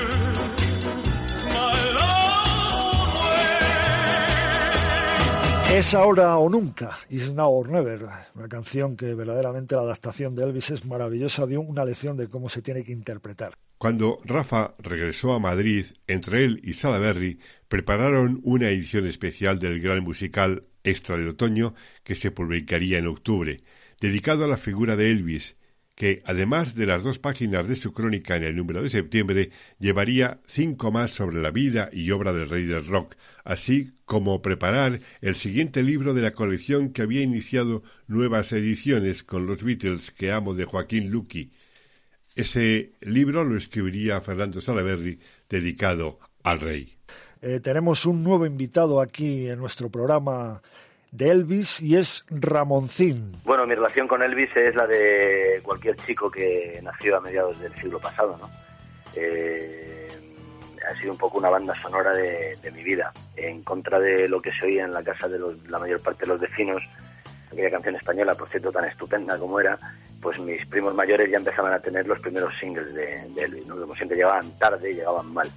[5.73, 10.45] Es ahora o nunca, Is Now or Never, una canción que verdaderamente la adaptación de
[10.45, 13.59] Elvis es maravillosa, dio una lección de cómo se tiene que interpretar.
[13.85, 20.03] Cuando Rafa regresó a Madrid, entre él y Salaberry prepararon una edición especial del gran
[20.03, 23.61] musical Extra de Otoño que se publicaría en octubre,
[24.01, 25.57] dedicado a la figura de Elvis,
[25.95, 30.41] que, además de las dos páginas de su crónica en el número de septiembre, llevaría
[30.47, 35.35] cinco más sobre la vida y obra del rey del rock, así como preparar el
[35.35, 40.55] siguiente libro de la colección que había iniciado nuevas ediciones con los Beatles que amo
[40.55, 41.53] de Joaquín Luqui.
[42.35, 46.97] Ese libro lo escribiría Fernando Salaberry, dedicado al rey.
[47.41, 50.63] Eh, tenemos un nuevo invitado aquí en nuestro programa
[51.13, 53.37] de Elvis y es Ramoncín.
[53.45, 57.73] Bueno, mi relación con Elvis es la de cualquier chico que nació a mediados del
[57.77, 58.51] siglo pasado, ¿no?
[59.15, 60.09] Eh,
[60.91, 64.43] ha sido un poco una banda sonora de, de, mi vida, en contra de lo
[64.43, 66.83] que se oía en la casa de los, la mayor parte de los vecinos,
[67.53, 69.79] aquella canción española, por cierto, tan estupenda como era,
[70.21, 73.77] pues mis primos mayores ya empezaban a tener los primeros singles de, de Elvis, ¿no?
[73.77, 75.51] Como siempre llegaban tarde y llegaban mal.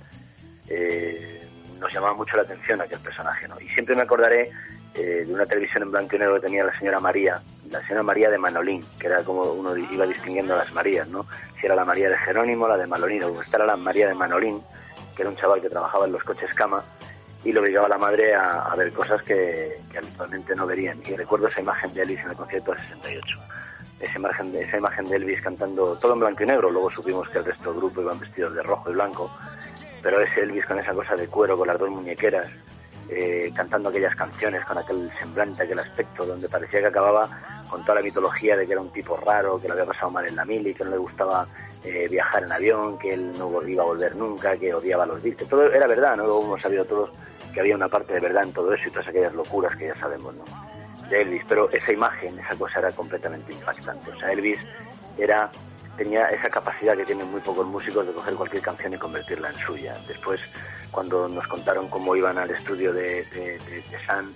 [0.70, 1.42] Eh,
[1.80, 3.60] nos llamaba mucho la atención aquel personaje, ¿no?
[3.62, 4.50] Y siempre me acordaré
[4.94, 8.04] eh, de una televisión en blanco y negro que tenía la señora María, la señora
[8.04, 11.26] María de Manolín, que era como uno iba distinguiendo a las Marías, ¿no?
[11.60, 14.16] Si era la María de Jerónimo, la de Manolín, o esta era la María de
[14.16, 14.62] Manolín,
[15.16, 16.84] que era un chaval que trabajaba en los coches cama
[17.48, 21.02] y lo obligaba a la madre a, ver cosas que, habitualmente no verían.
[21.06, 23.39] Y recuerdo esa imagen de Elvis en el concierto de 68.
[24.02, 27.30] Esa imagen, de, esa imagen de Elvis cantando todo en blanco y negro, luego supimos
[27.30, 29.32] que el resto del grupo iban vestidos de rojo y blanco,
[30.04, 32.52] pero ese Elvis con esa cosa de cuero, con las dos muñequeras,
[33.08, 37.30] eh, cantando aquellas canciones con aquel semblante, aquel aspecto, donde parecía que acababa
[37.70, 40.28] con toda la mitología de que era un tipo raro, que lo había pasado mal
[40.28, 41.48] en la mili, que no le gustaba
[41.84, 45.47] eh, viajar en avión, que él no iba a volver nunca, que odiaba los discos.
[45.47, 46.25] Todo era verdad, ¿no?
[46.25, 47.11] Luego hemos sabido todos
[47.53, 49.95] que había una parte de verdad en todo eso y todas aquellas locuras que ya
[49.95, 50.43] sabemos, ¿no?
[51.09, 54.11] De Elvis, pero esa imagen, esa cosa era completamente impactante.
[54.11, 54.59] O sea, Elvis
[55.17, 55.49] era
[55.97, 59.55] tenía esa capacidad que tienen muy pocos músicos de coger cualquier canción y convertirla en
[59.55, 59.97] suya.
[60.07, 60.39] Después,
[60.91, 64.32] cuando nos contaron cómo iban al estudio de, de, San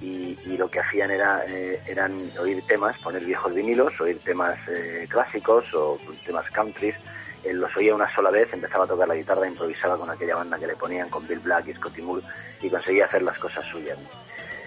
[0.00, 5.06] y, lo que hacían era eh, eran oír temas, poner viejos vinilos, oír temas eh,
[5.08, 6.96] clásicos o temas countries,
[7.44, 10.58] él los oía una sola vez, empezaba a tocar la guitarra, improvisaba con aquella banda
[10.58, 12.22] que le ponían con Bill Black y Scotty Moore
[12.60, 13.98] y conseguía hacer las cosas suyas.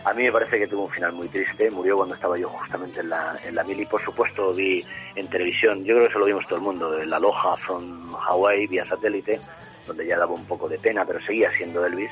[0.03, 3.01] A mí me parece que tuvo un final muy triste, murió cuando estaba yo justamente
[3.01, 4.83] en la, en la mili, por supuesto vi
[5.15, 8.65] en televisión, yo creo que eso lo vimos todo el mundo, el Aloha from Hawaii
[8.65, 9.39] vía satélite,
[9.85, 12.09] donde ya daba un poco de pena, pero seguía siendo Elvis,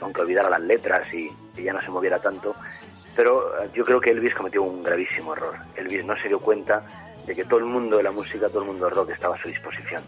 [0.00, 2.54] aunque olvidara las letras y, y ya no se moviera tanto,
[3.14, 5.54] pero eh, yo creo que Elvis cometió un gravísimo error.
[5.76, 6.82] Elvis no se dio cuenta
[7.26, 9.38] de que todo el mundo de la música, todo el mundo del rock estaba a
[9.38, 10.02] su disposición.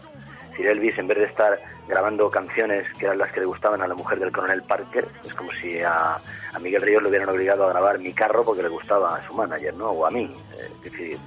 [0.55, 3.87] Si Elvis, en vez de estar grabando canciones que eran las que le gustaban a
[3.87, 6.17] la mujer del coronel Parker, es como si a,
[6.61, 9.73] Miguel Ríos le hubieran obligado a grabar mi carro porque le gustaba a su manager,
[9.75, 9.91] ¿no?
[9.91, 10.35] O a mí.
[10.57, 11.17] Es decir,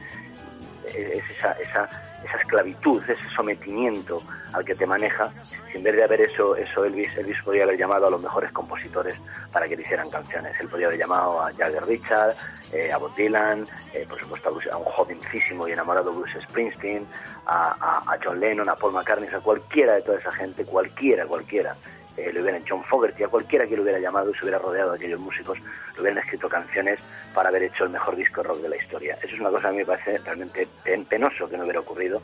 [0.95, 1.89] es esa, esa
[2.25, 4.23] esa esclavitud, ese sometimiento
[4.53, 5.33] al que te maneja,
[5.75, 9.17] en vez de haber eso, eso Elvis, Elvis podría haber llamado a los mejores compositores
[9.53, 10.59] para que le hicieran canciones.
[10.61, 12.35] Él podría haber llamado a Jagger Richard,
[12.73, 17.07] eh, a Bob Dylan, eh, por supuesto a, un jovencísimo y enamorado Bruce Springsteen,
[17.47, 21.77] a, a, John Lennon, a Paul McCartney, a cualquiera de toda esa gente, cualquiera, cualquiera
[22.17, 24.91] eh, le hubieran John Fogerty, a cualquiera que lo hubiera llamado y se hubiera rodeado
[24.91, 25.59] de aquellos músicos,
[25.95, 27.01] le hubieran escrito canciones
[27.33, 29.17] para haber hecho el mejor disco rock de la historia.
[29.23, 30.69] Eso es una cosa que a mí me parece realmente
[31.09, 32.21] penoso que no hubiera ocurrido,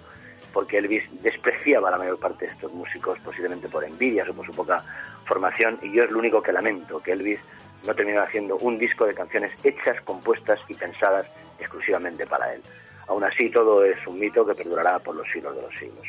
[0.53, 4.47] porque Elvis despreciaba a la mayor parte de estos músicos, posiblemente por envidias o por
[4.47, 4.85] su poca
[5.27, 7.41] formación, y yo es lo único que lamento, que Elvis
[7.87, 11.27] no terminó haciendo un disco de canciones hechas, compuestas y pensadas
[11.59, 12.63] exclusivamente para él.
[13.07, 16.07] Aún así, todo es un mito que perdurará por los siglos de los siglos.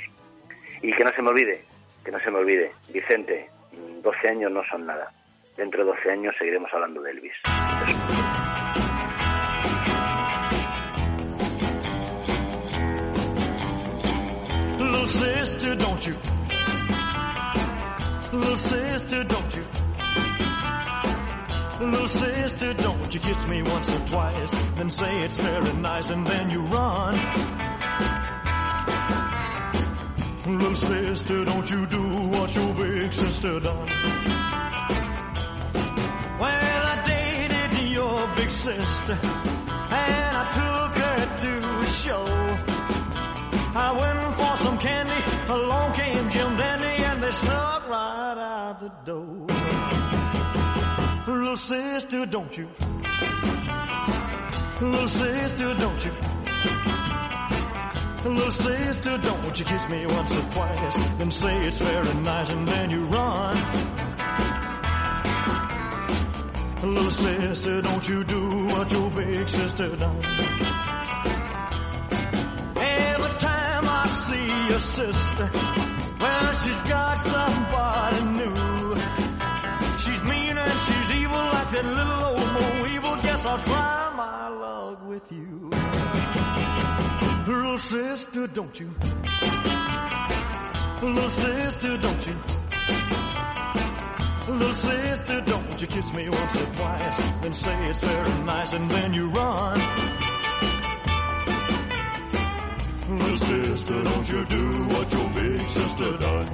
[0.81, 1.63] Y que no se me olvide,
[2.03, 3.49] que no se me olvide, Vicente,
[4.01, 5.11] 12 años no son nada.
[5.55, 7.33] Dentro de 12 años seguiremos hablando de Elvis.
[7.85, 8.68] Little
[15.09, 16.15] sister, don't you?
[18.31, 19.65] Little sister, don't you?
[21.79, 26.27] Little sister, don't you kiss me once or twice, then say it's very nice, and
[26.27, 27.15] then you run.
[30.45, 33.85] Little sister, don't you do what your big sister done.
[36.39, 42.25] Well, I dated your big sister, and I took her to a show.
[43.75, 44.28] I went
[47.89, 49.47] right out the door.
[51.27, 52.69] Little sister, don't you?
[54.81, 56.11] Little sister, don't you?
[58.29, 62.67] Little sister, don't you kiss me once or twice, then say it's very nice, and
[62.67, 63.57] then you run.
[66.83, 70.23] Little sister, don't you do what your big sister done.
[72.77, 75.68] Every time I see your sister,
[76.19, 78.55] well, she's got somebody new.
[79.99, 83.15] She's mean and she's evil like that little old Mo Evil.
[83.21, 85.69] Guess I'll try my luck with you.
[87.47, 88.93] Little sister, don't you?
[91.01, 92.35] Little sister, don't you?
[94.49, 98.89] Little sister, don't you kiss me once or twice, then say it's very nice, and
[98.89, 100.28] then you run.
[103.19, 106.49] Little sister, don't you do what your big sister done?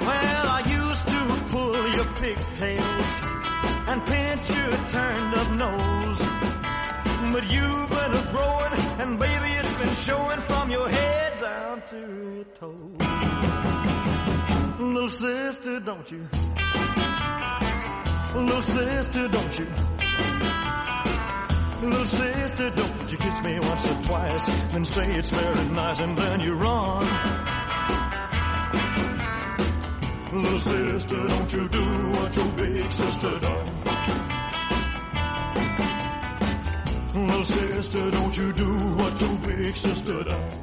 [0.00, 1.20] Well, I used to
[1.50, 3.14] pull your pigtails
[3.88, 6.22] and pinch your turned up nose.
[7.32, 11.98] But you've been a growing, and baby, it's been showing from your head down to
[12.36, 12.98] your toes.
[14.78, 16.28] Little sister, don't you?
[18.34, 19.66] Little sister, don't you?
[21.82, 26.16] Little sister, don't you kiss me once or twice and say it's very nice and
[26.16, 27.06] then you run.
[30.32, 33.82] Little sister, don't you do what your big sister done.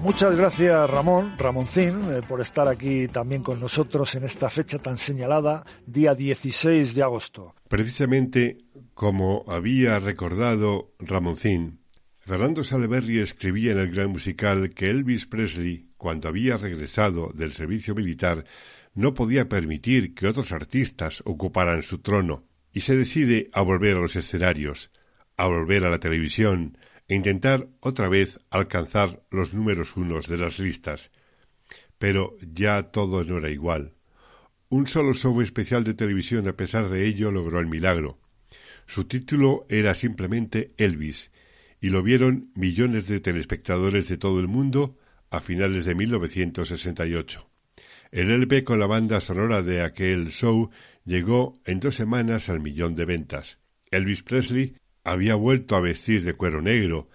[0.02, 4.98] Muchas gracias Ramón, Ramoncín, eh, por estar aquí también con nosotros en esta fecha tan
[4.98, 7.54] señalada, día 16 de agosto.
[7.68, 8.58] Precisamente
[9.00, 11.80] como había recordado Ramoncín,
[12.18, 17.96] Fernando Saleberry escribía en el gran musical que Elvis Presley cuando había regresado del servicio
[17.96, 18.44] militar,
[18.94, 22.44] no podía permitir que otros artistas ocuparan su trono,
[22.74, 24.92] y se decide a volver a los escenarios,
[25.38, 26.78] a volver a la televisión,
[27.08, 31.10] e intentar otra vez alcanzar los números unos de las listas.
[32.00, 33.94] Pero ya todo no era igual.
[34.68, 38.20] Un solo show especial de televisión a pesar de ello logró el milagro.
[38.90, 41.30] Su título era simplemente Elvis,
[41.80, 44.98] y lo vieron millones de telespectadores de todo el mundo
[45.30, 47.48] a finales de 1968.
[48.10, 50.72] El LP con la banda sonora de aquel show
[51.06, 53.60] llegó en dos semanas al millón de ventas.
[53.92, 57.12] Elvis Presley había vuelto a vestir de cuero negro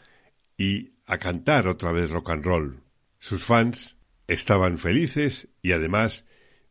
[0.57, 2.81] y a cantar otra vez rock and roll.
[3.19, 3.97] Sus fans
[4.29, 6.25] estaban felices y además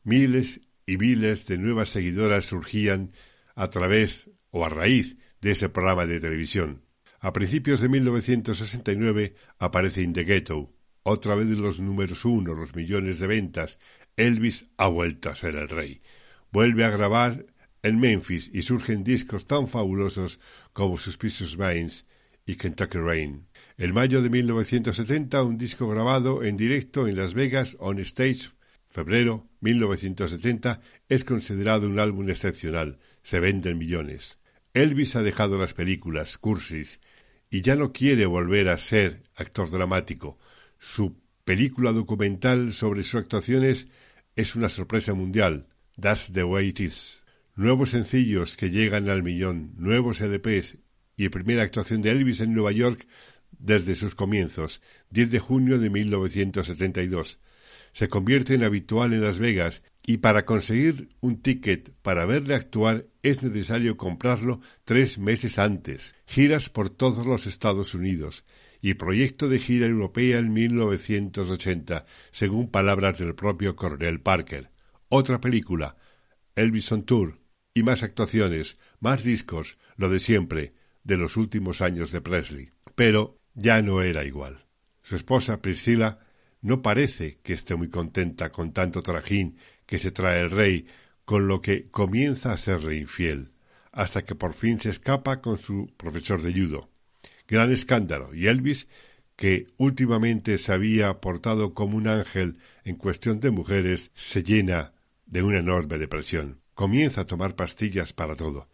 [0.05, 3.11] miles y miles de nuevas seguidoras surgían
[3.53, 6.83] a través o a raíz de ese programa de televisión.
[7.19, 10.71] A principios de 1969 aparece In the Ghetto,
[11.03, 13.79] otra vez los números uno, los millones de ventas.
[14.15, 16.01] Elvis ha vuelto a ser el rey.
[16.51, 17.45] Vuelve a grabar
[17.81, 20.39] en Memphis y surgen discos tan fabulosos
[20.71, 22.05] como Suspicious Minds
[22.45, 23.47] y Kentucky Rain.
[23.77, 28.51] En mayo de 1970, un disco grabado en directo en Las Vegas on Stage,
[28.89, 30.79] febrero 1970,
[31.09, 32.99] es considerado un álbum excepcional.
[33.23, 34.37] Se venden millones.
[34.73, 36.99] Elvis ha dejado las películas, cursis,
[37.49, 40.39] y ya no quiere volver a ser actor dramático.
[40.79, 41.15] Su
[41.45, 43.87] película documental sobre sus actuaciones
[44.35, 45.67] es una sorpresa mundial.
[45.99, 47.23] That's the way it is.
[47.55, 50.79] Nuevos sencillos que llegan al millón, nuevos LPs
[51.15, 53.05] y primera actuación de Elvis en Nueva York
[53.51, 57.37] desde sus comienzos, 10 de junio de 1972.
[57.91, 63.07] Se convierte en habitual en Las Vegas y para conseguir un ticket para verle actuar
[63.21, 66.13] es necesario comprarlo tres meses antes.
[66.25, 68.43] Giras por todos los Estados Unidos
[68.81, 74.71] y proyecto de gira europea en 1980, según palabras del propio Coronel Parker.
[75.07, 75.95] Otra película,
[76.53, 77.39] Elvis on Tour,
[77.73, 80.73] y más actuaciones, más discos, lo de siempre,
[81.05, 82.71] de los últimos años de Presley.
[82.95, 84.65] Pero ya no era igual.
[85.01, 86.19] Su esposa Priscilla
[86.61, 89.57] no parece que esté muy contenta con tanto trajín
[89.93, 90.87] que se trae el rey,
[91.23, 93.51] con lo que comienza a serle infiel,
[93.91, 96.89] hasta que por fin se escapa con su profesor de judo.
[97.47, 98.87] Gran escándalo, y Elvis,
[99.35, 104.93] que últimamente se había portado como un ángel en cuestión de mujeres, se llena
[105.27, 106.59] de una enorme depresión.
[106.73, 108.69] Comienza a tomar pastillas para todo.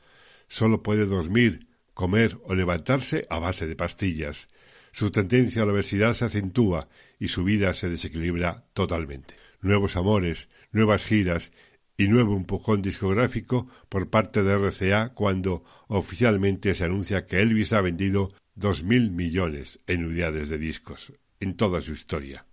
[0.47, 4.47] Solo puede dormir, comer o levantarse a base de pastillas.
[4.93, 6.87] Su tendencia a la obesidad se acentúa
[7.19, 11.51] y su vida se desequilibra totalmente nuevos amores, nuevas giras
[11.97, 17.81] y nuevo empujón discográfico por parte de RCA cuando oficialmente se anuncia que Elvis ha
[17.81, 22.45] vendido dos mil millones en unidades de discos en toda su historia.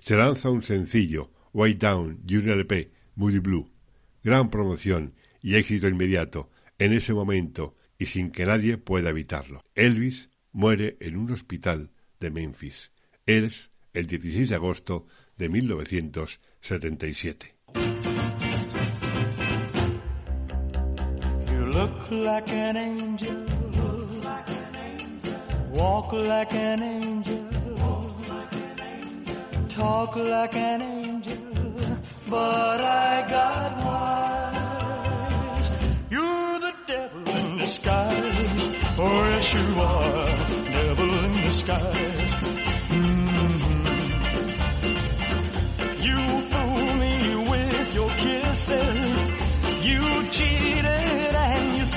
[0.00, 3.70] Se lanza un sencillo, Way Down y un LP, Moody Blue.
[4.22, 9.64] Gran promoción y éxito inmediato en ese momento y sin que nadie pueda evitarlo.
[9.74, 11.90] Elvis muere en un hospital
[12.20, 12.92] de Memphis.
[13.26, 15.06] Es el 16 de agosto
[15.38, 17.52] de 1977.
[21.50, 23.44] You look like an angel,
[25.72, 27.44] walk like an angel,
[29.68, 31.36] talk like an angel,
[32.30, 35.70] but I got wise.
[36.10, 40.26] You're the devil in disguise, oh yes you are,
[40.70, 42.25] devil in disguise.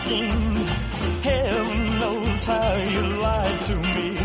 [0.10, 4.18] Heaven knows how you lied to me.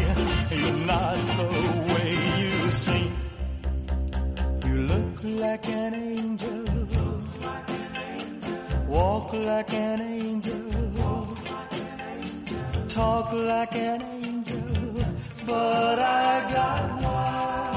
[0.58, 1.48] You're not the
[1.92, 2.10] way
[2.40, 3.12] you seem.
[4.64, 6.64] You look like an angel.
[8.88, 11.36] Walk like an angel.
[12.88, 15.04] Talk like an angel.
[15.44, 17.73] But I got wise.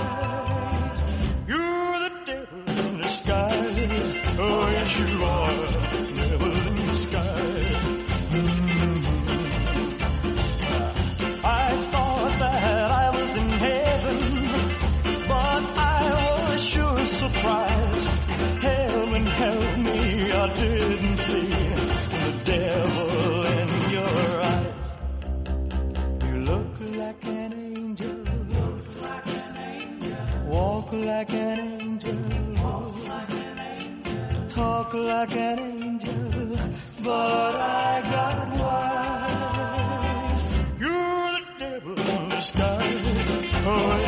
[34.88, 36.56] Talk like an angel.
[37.04, 40.44] But I got wise.
[40.80, 43.06] You're the devil in disguise.
[43.66, 44.07] Oh,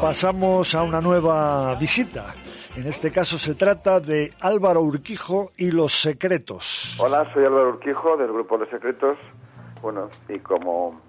[0.00, 2.34] pasamos a una nueva visita.
[2.76, 6.96] En este caso se trata de Álvaro Urquijo y Los Secretos.
[7.00, 9.16] Hola, soy Álvaro Urquijo del grupo Los Secretos.
[9.82, 11.00] Bueno, y como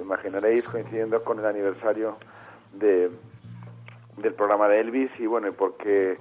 [0.00, 2.16] imaginaréis, coincidiendo con el aniversario
[2.72, 3.10] de,
[4.16, 6.18] del programa de Elvis, y bueno, porque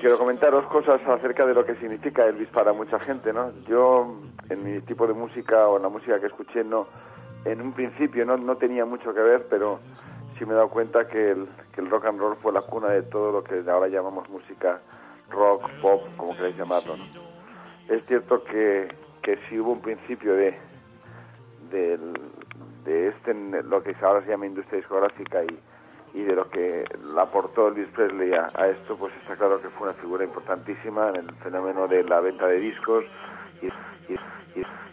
[0.00, 3.52] quiero comentaros cosas acerca de lo que significa Elvis para mucha gente, ¿no?
[3.68, 6.88] Yo, en mi tipo de música o en la música que escuché, no,
[7.44, 9.78] en un principio no, no tenía mucho que ver, pero
[10.40, 12.88] sí me he dado cuenta que el, que el rock and roll fue la cuna
[12.88, 14.80] de todo lo que ahora llamamos música
[15.28, 16.96] rock, pop, como queráis llamarlo.
[17.88, 18.88] Es cierto que,
[19.22, 20.58] que sí hubo un principio de,
[21.70, 26.84] de este, lo que ahora se llama industria discográfica y, y de lo que
[27.14, 31.28] le aportó Elvis Presley a, esto, pues está claro que fue una figura importantísima en
[31.28, 33.04] el fenómeno de la venta de discos
[33.60, 34.18] y, y,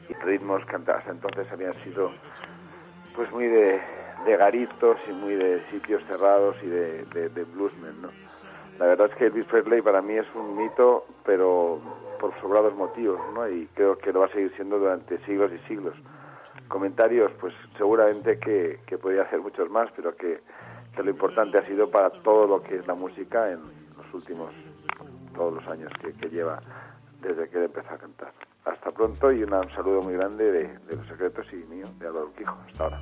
[0.09, 2.11] y ritmos que hasta entonces habían sido
[3.15, 3.81] pues muy de,
[4.26, 8.09] de garitos y muy de sitios cerrados y de, de, bluesmen, ¿no?
[8.80, 11.80] La verdad es que Elvis Presley para mí es un mito, pero
[12.20, 13.47] por sobrados motivos, ¿no?
[13.49, 15.95] Y creo que lo va a seguir siendo durante siglos y siglos.
[16.68, 20.41] Comentarios, pues seguramente que, que podría hacer muchos más, pero que,
[20.95, 23.59] que lo importante ha sido para todo lo que es la música en
[23.95, 24.51] los últimos,
[25.36, 26.59] todos los años que, lleva
[27.22, 28.34] desde que empezó a cantar.
[28.65, 32.32] Hasta pronto y un saludo muy grande de, de los secretos y mío, de Álvaro
[32.36, 32.57] Quijo.
[32.68, 33.01] Hasta ahora.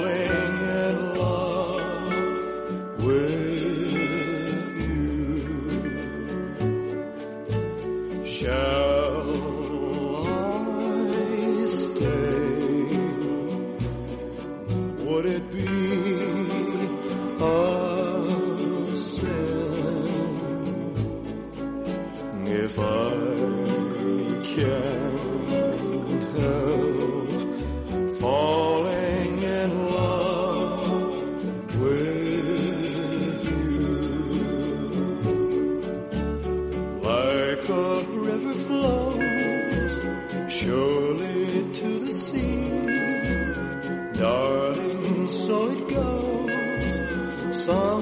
[47.71, 48.00] Ángel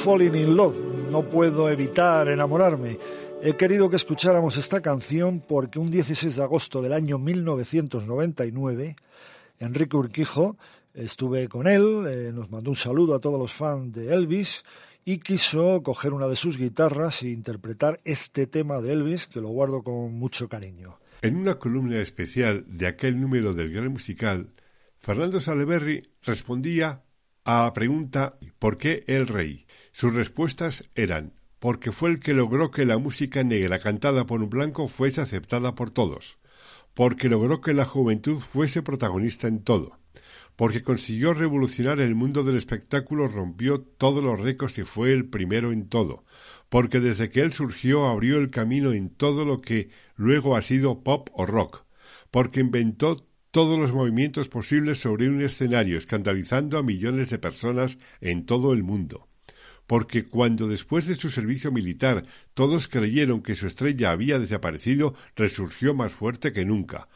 [0.00, 0.76] Falling in Love.
[1.10, 2.96] No puedo evitar enamorarme.
[3.42, 8.96] He querido que escucháramos esta canción porque un 16 de agosto del año 1999,
[9.58, 10.56] Enrique Urquijo,
[10.94, 14.64] estuve con él, eh, nos mandó un saludo a todos los fans de Elvis
[15.04, 19.48] y quiso coger una de sus guitarras e interpretar este tema de Elvis que lo
[19.48, 20.98] guardo con mucho cariño.
[21.20, 24.54] En una columna especial de aquel número del Gran Musical,
[24.98, 27.02] Fernando Saleberry respondía
[27.44, 29.66] a la pregunta ¿por qué el rey?
[29.92, 34.50] Sus respuestas eran porque fue el que logró que la música negra cantada por un
[34.50, 36.38] blanco fuese aceptada por todos,
[36.94, 39.98] porque logró que la juventud fuese protagonista en todo,
[40.56, 45.70] porque consiguió revolucionar el mundo del espectáculo, rompió todos los récords y fue el primero
[45.70, 46.24] en todo,
[46.70, 51.02] porque desde que él surgió abrió el camino en todo lo que luego ha sido
[51.02, 51.84] pop o rock,
[52.30, 58.46] porque inventó todos los movimientos posibles sobre un escenario, escandalizando a millones de personas en
[58.46, 59.28] todo el mundo.
[59.86, 62.24] Porque cuando después de su servicio militar
[62.54, 67.08] todos creyeron que su estrella había desaparecido, resurgió más fuerte que nunca,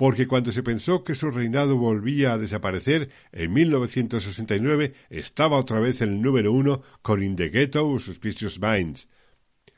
[0.00, 6.00] porque cuando se pensó que su reinado volvía a desaparecer, en 1969 estaba otra vez
[6.00, 9.08] en el número uno con In the Ghetto o Suspicious Minds,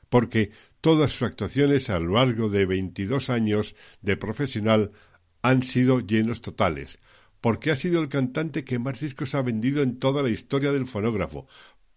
[0.08, 0.50] porque
[0.80, 4.92] todas sus actuaciones a lo largo de 22 años de profesional
[5.42, 6.98] han sido llenos totales,
[7.40, 10.86] porque ha sido el cantante que más discos ha vendido en toda la historia del
[10.86, 11.48] fonógrafo,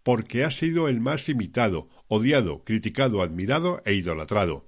[0.03, 4.65] porque ha sido el más imitado, odiado, criticado, admirado e idolatrado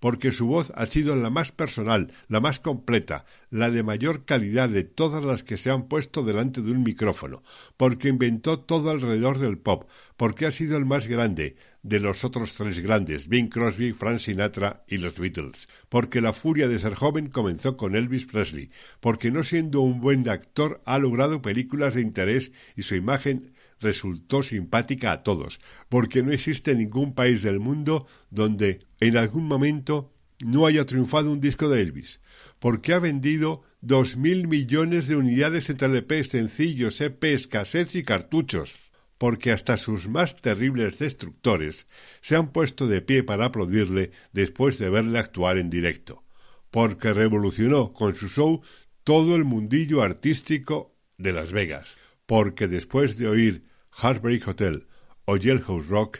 [0.00, 4.68] porque su voz ha sido la más personal, la más completa, la de mayor calidad
[4.68, 7.42] de todas las que se han puesto delante de un micrófono,
[7.76, 12.54] porque inventó todo alrededor del pop, porque ha sido el más grande de los otros
[12.54, 17.28] tres grandes, Bing Crosby, Frank Sinatra y los Beatles, porque la furia de ser joven
[17.28, 22.52] comenzó con Elvis Presley, porque no siendo un buen actor ha logrado películas de interés
[22.74, 28.86] y su imagen resultó simpática a todos, porque no existe ningún país del mundo donde
[29.00, 32.20] en algún momento no haya triunfado un disco de Elvis,
[32.58, 38.74] porque ha vendido dos mil millones de unidades entre LPs, sencillos, EPs, cassettes y cartuchos,
[39.18, 41.86] porque hasta sus más terribles destructores
[42.20, 46.24] se han puesto de pie para aplaudirle después de verle actuar en directo,
[46.70, 48.62] porque revolucionó con su show
[49.04, 51.96] todo el mundillo artístico de Las Vegas,
[52.26, 53.64] porque después de oír
[54.02, 54.86] Heartbreak Hotel
[55.24, 56.18] o Jailhouse Rock,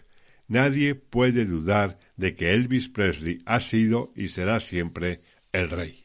[0.49, 5.21] nadie puede dudar de que Elvis Presley ha sido y será siempre
[5.53, 6.05] el rey.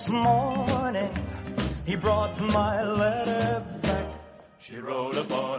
[0.00, 1.10] Next morning,
[1.84, 4.06] he brought my letter back.
[4.58, 5.49] She wrote a it.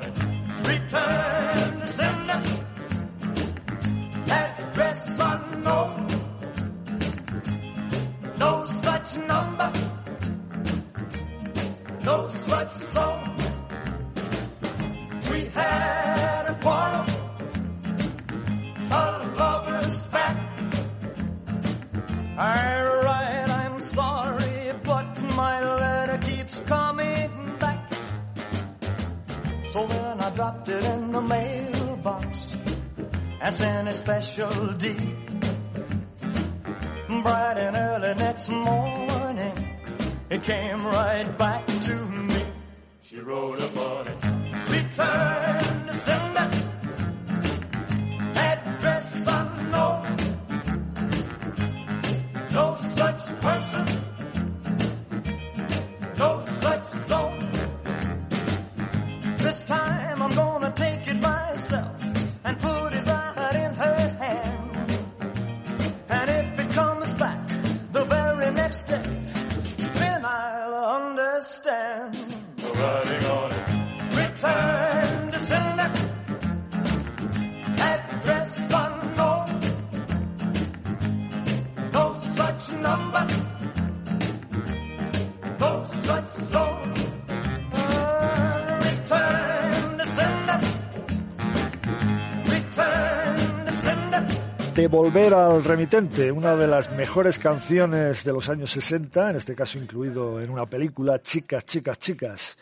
[94.92, 99.78] Devolver al remitente, una de las mejores canciones de los años 60, en este caso
[99.78, 102.58] incluido en una película, Chicas, chicas, chicas.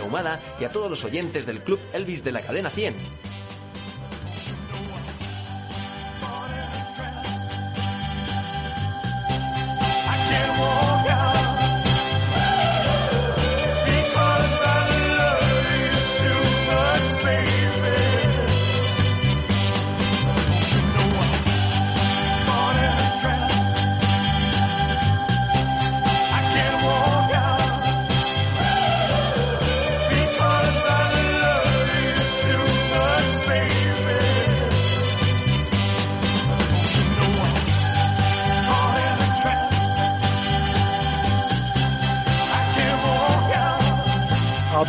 [0.00, 2.94] Ahumada y a todos los oyentes del Club Elvis de la cadena 100.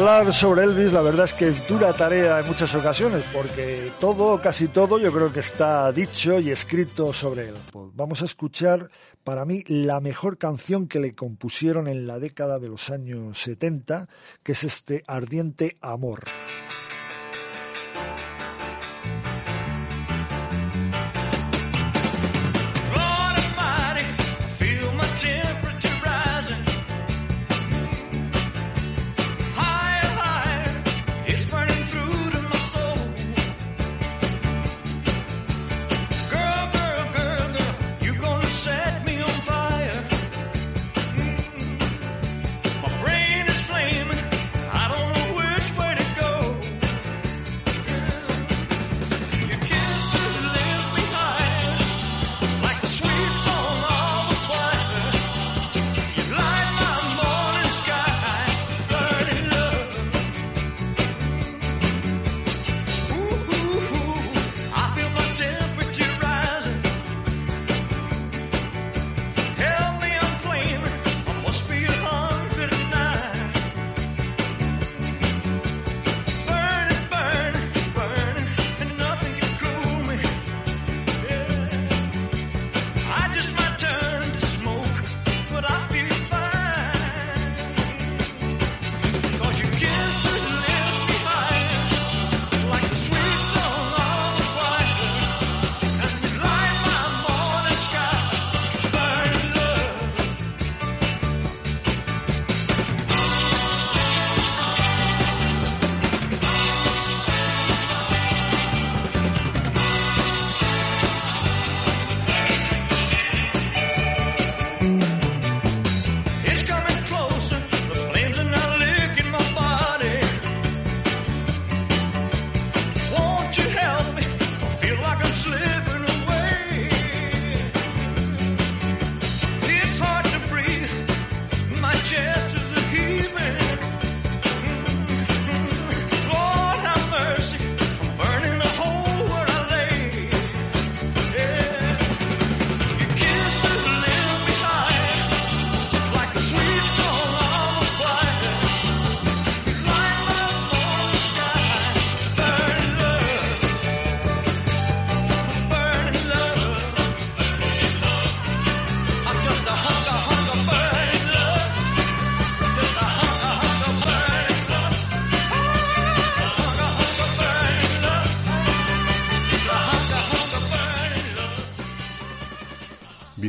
[0.07, 4.39] Hablar sobre Elvis, la verdad es que es dura tarea en muchas ocasiones, porque todo,
[4.39, 7.55] casi todo, yo creo que está dicho y escrito sobre él.
[7.73, 8.89] Pues vamos a escuchar,
[9.25, 14.07] para mí, la mejor canción que le compusieron en la década de los años 70,
[14.43, 16.23] que es este Ardiente Amor.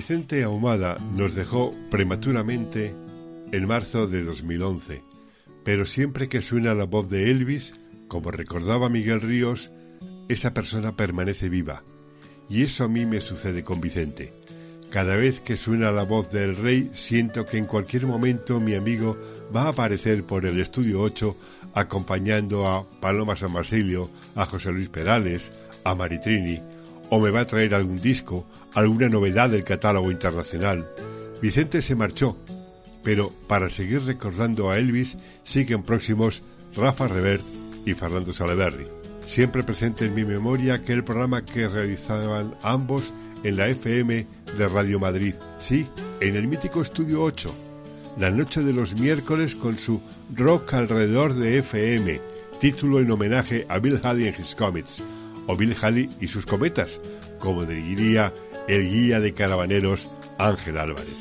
[0.08, 2.94] Vicente Ahumada nos dejó prematuramente
[3.52, 5.02] en marzo de 2011,
[5.64, 7.74] pero siempre que suena la voz de Elvis,
[8.08, 9.70] como recordaba Miguel Ríos,
[10.30, 11.82] esa persona permanece viva.
[12.48, 14.32] Y eso a mí me sucede con Vicente.
[14.88, 19.18] Cada vez que suena la voz del rey, siento que en cualquier momento mi amigo
[19.54, 21.36] va a aparecer por el estudio 8
[21.74, 25.52] acompañando a Paloma San Basilio, a José Luis Perales,
[25.84, 26.62] a Maritrini,
[27.10, 28.46] o me va a traer algún disco,
[28.78, 30.88] alguna novedad del catálogo internacional.
[31.42, 32.36] Vicente se marchó,
[33.02, 36.42] pero para seguir recordando a Elvis siguen próximos
[36.74, 37.44] Rafa Revert
[37.84, 38.86] y Fernando Salaverry.
[39.26, 43.12] Siempre presente en mi memoria aquel programa que realizaban ambos
[43.44, 44.26] en la FM
[44.56, 45.86] de Radio Madrid, sí,
[46.20, 47.54] en el mítico Estudio 8,
[48.18, 50.00] la noche de los miércoles con su
[50.34, 52.20] Rock alrededor de FM,
[52.60, 55.04] título en homenaje a Bill Haley en His Comets,
[55.46, 57.00] o Bill Haley y sus cometas,
[57.38, 58.32] como diría
[58.68, 61.16] el guía de caravaneros Ángel Álvarez.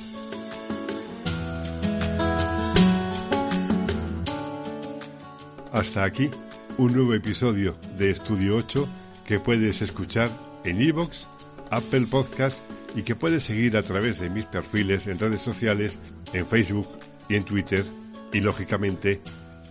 [5.71, 6.29] Hasta aquí
[6.77, 8.87] un nuevo episodio de Estudio 8
[9.25, 10.29] que puedes escuchar
[10.65, 11.25] en iVoox,
[11.71, 12.59] Apple Podcast
[12.95, 15.97] y que puedes seguir a través de mis perfiles en redes sociales,
[16.33, 16.89] en Facebook
[17.29, 17.85] y en Twitter
[18.33, 19.21] y lógicamente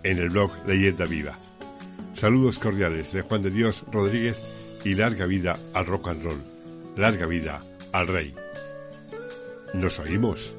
[0.03, 1.39] en el blog Leyenda Viva.
[2.15, 4.39] Saludos cordiales de Juan de Dios Rodríguez
[4.85, 6.56] y larga vida al rock and roll.
[6.97, 7.61] Larga vida
[7.93, 8.35] al rey.
[9.75, 10.55] Nos oímos.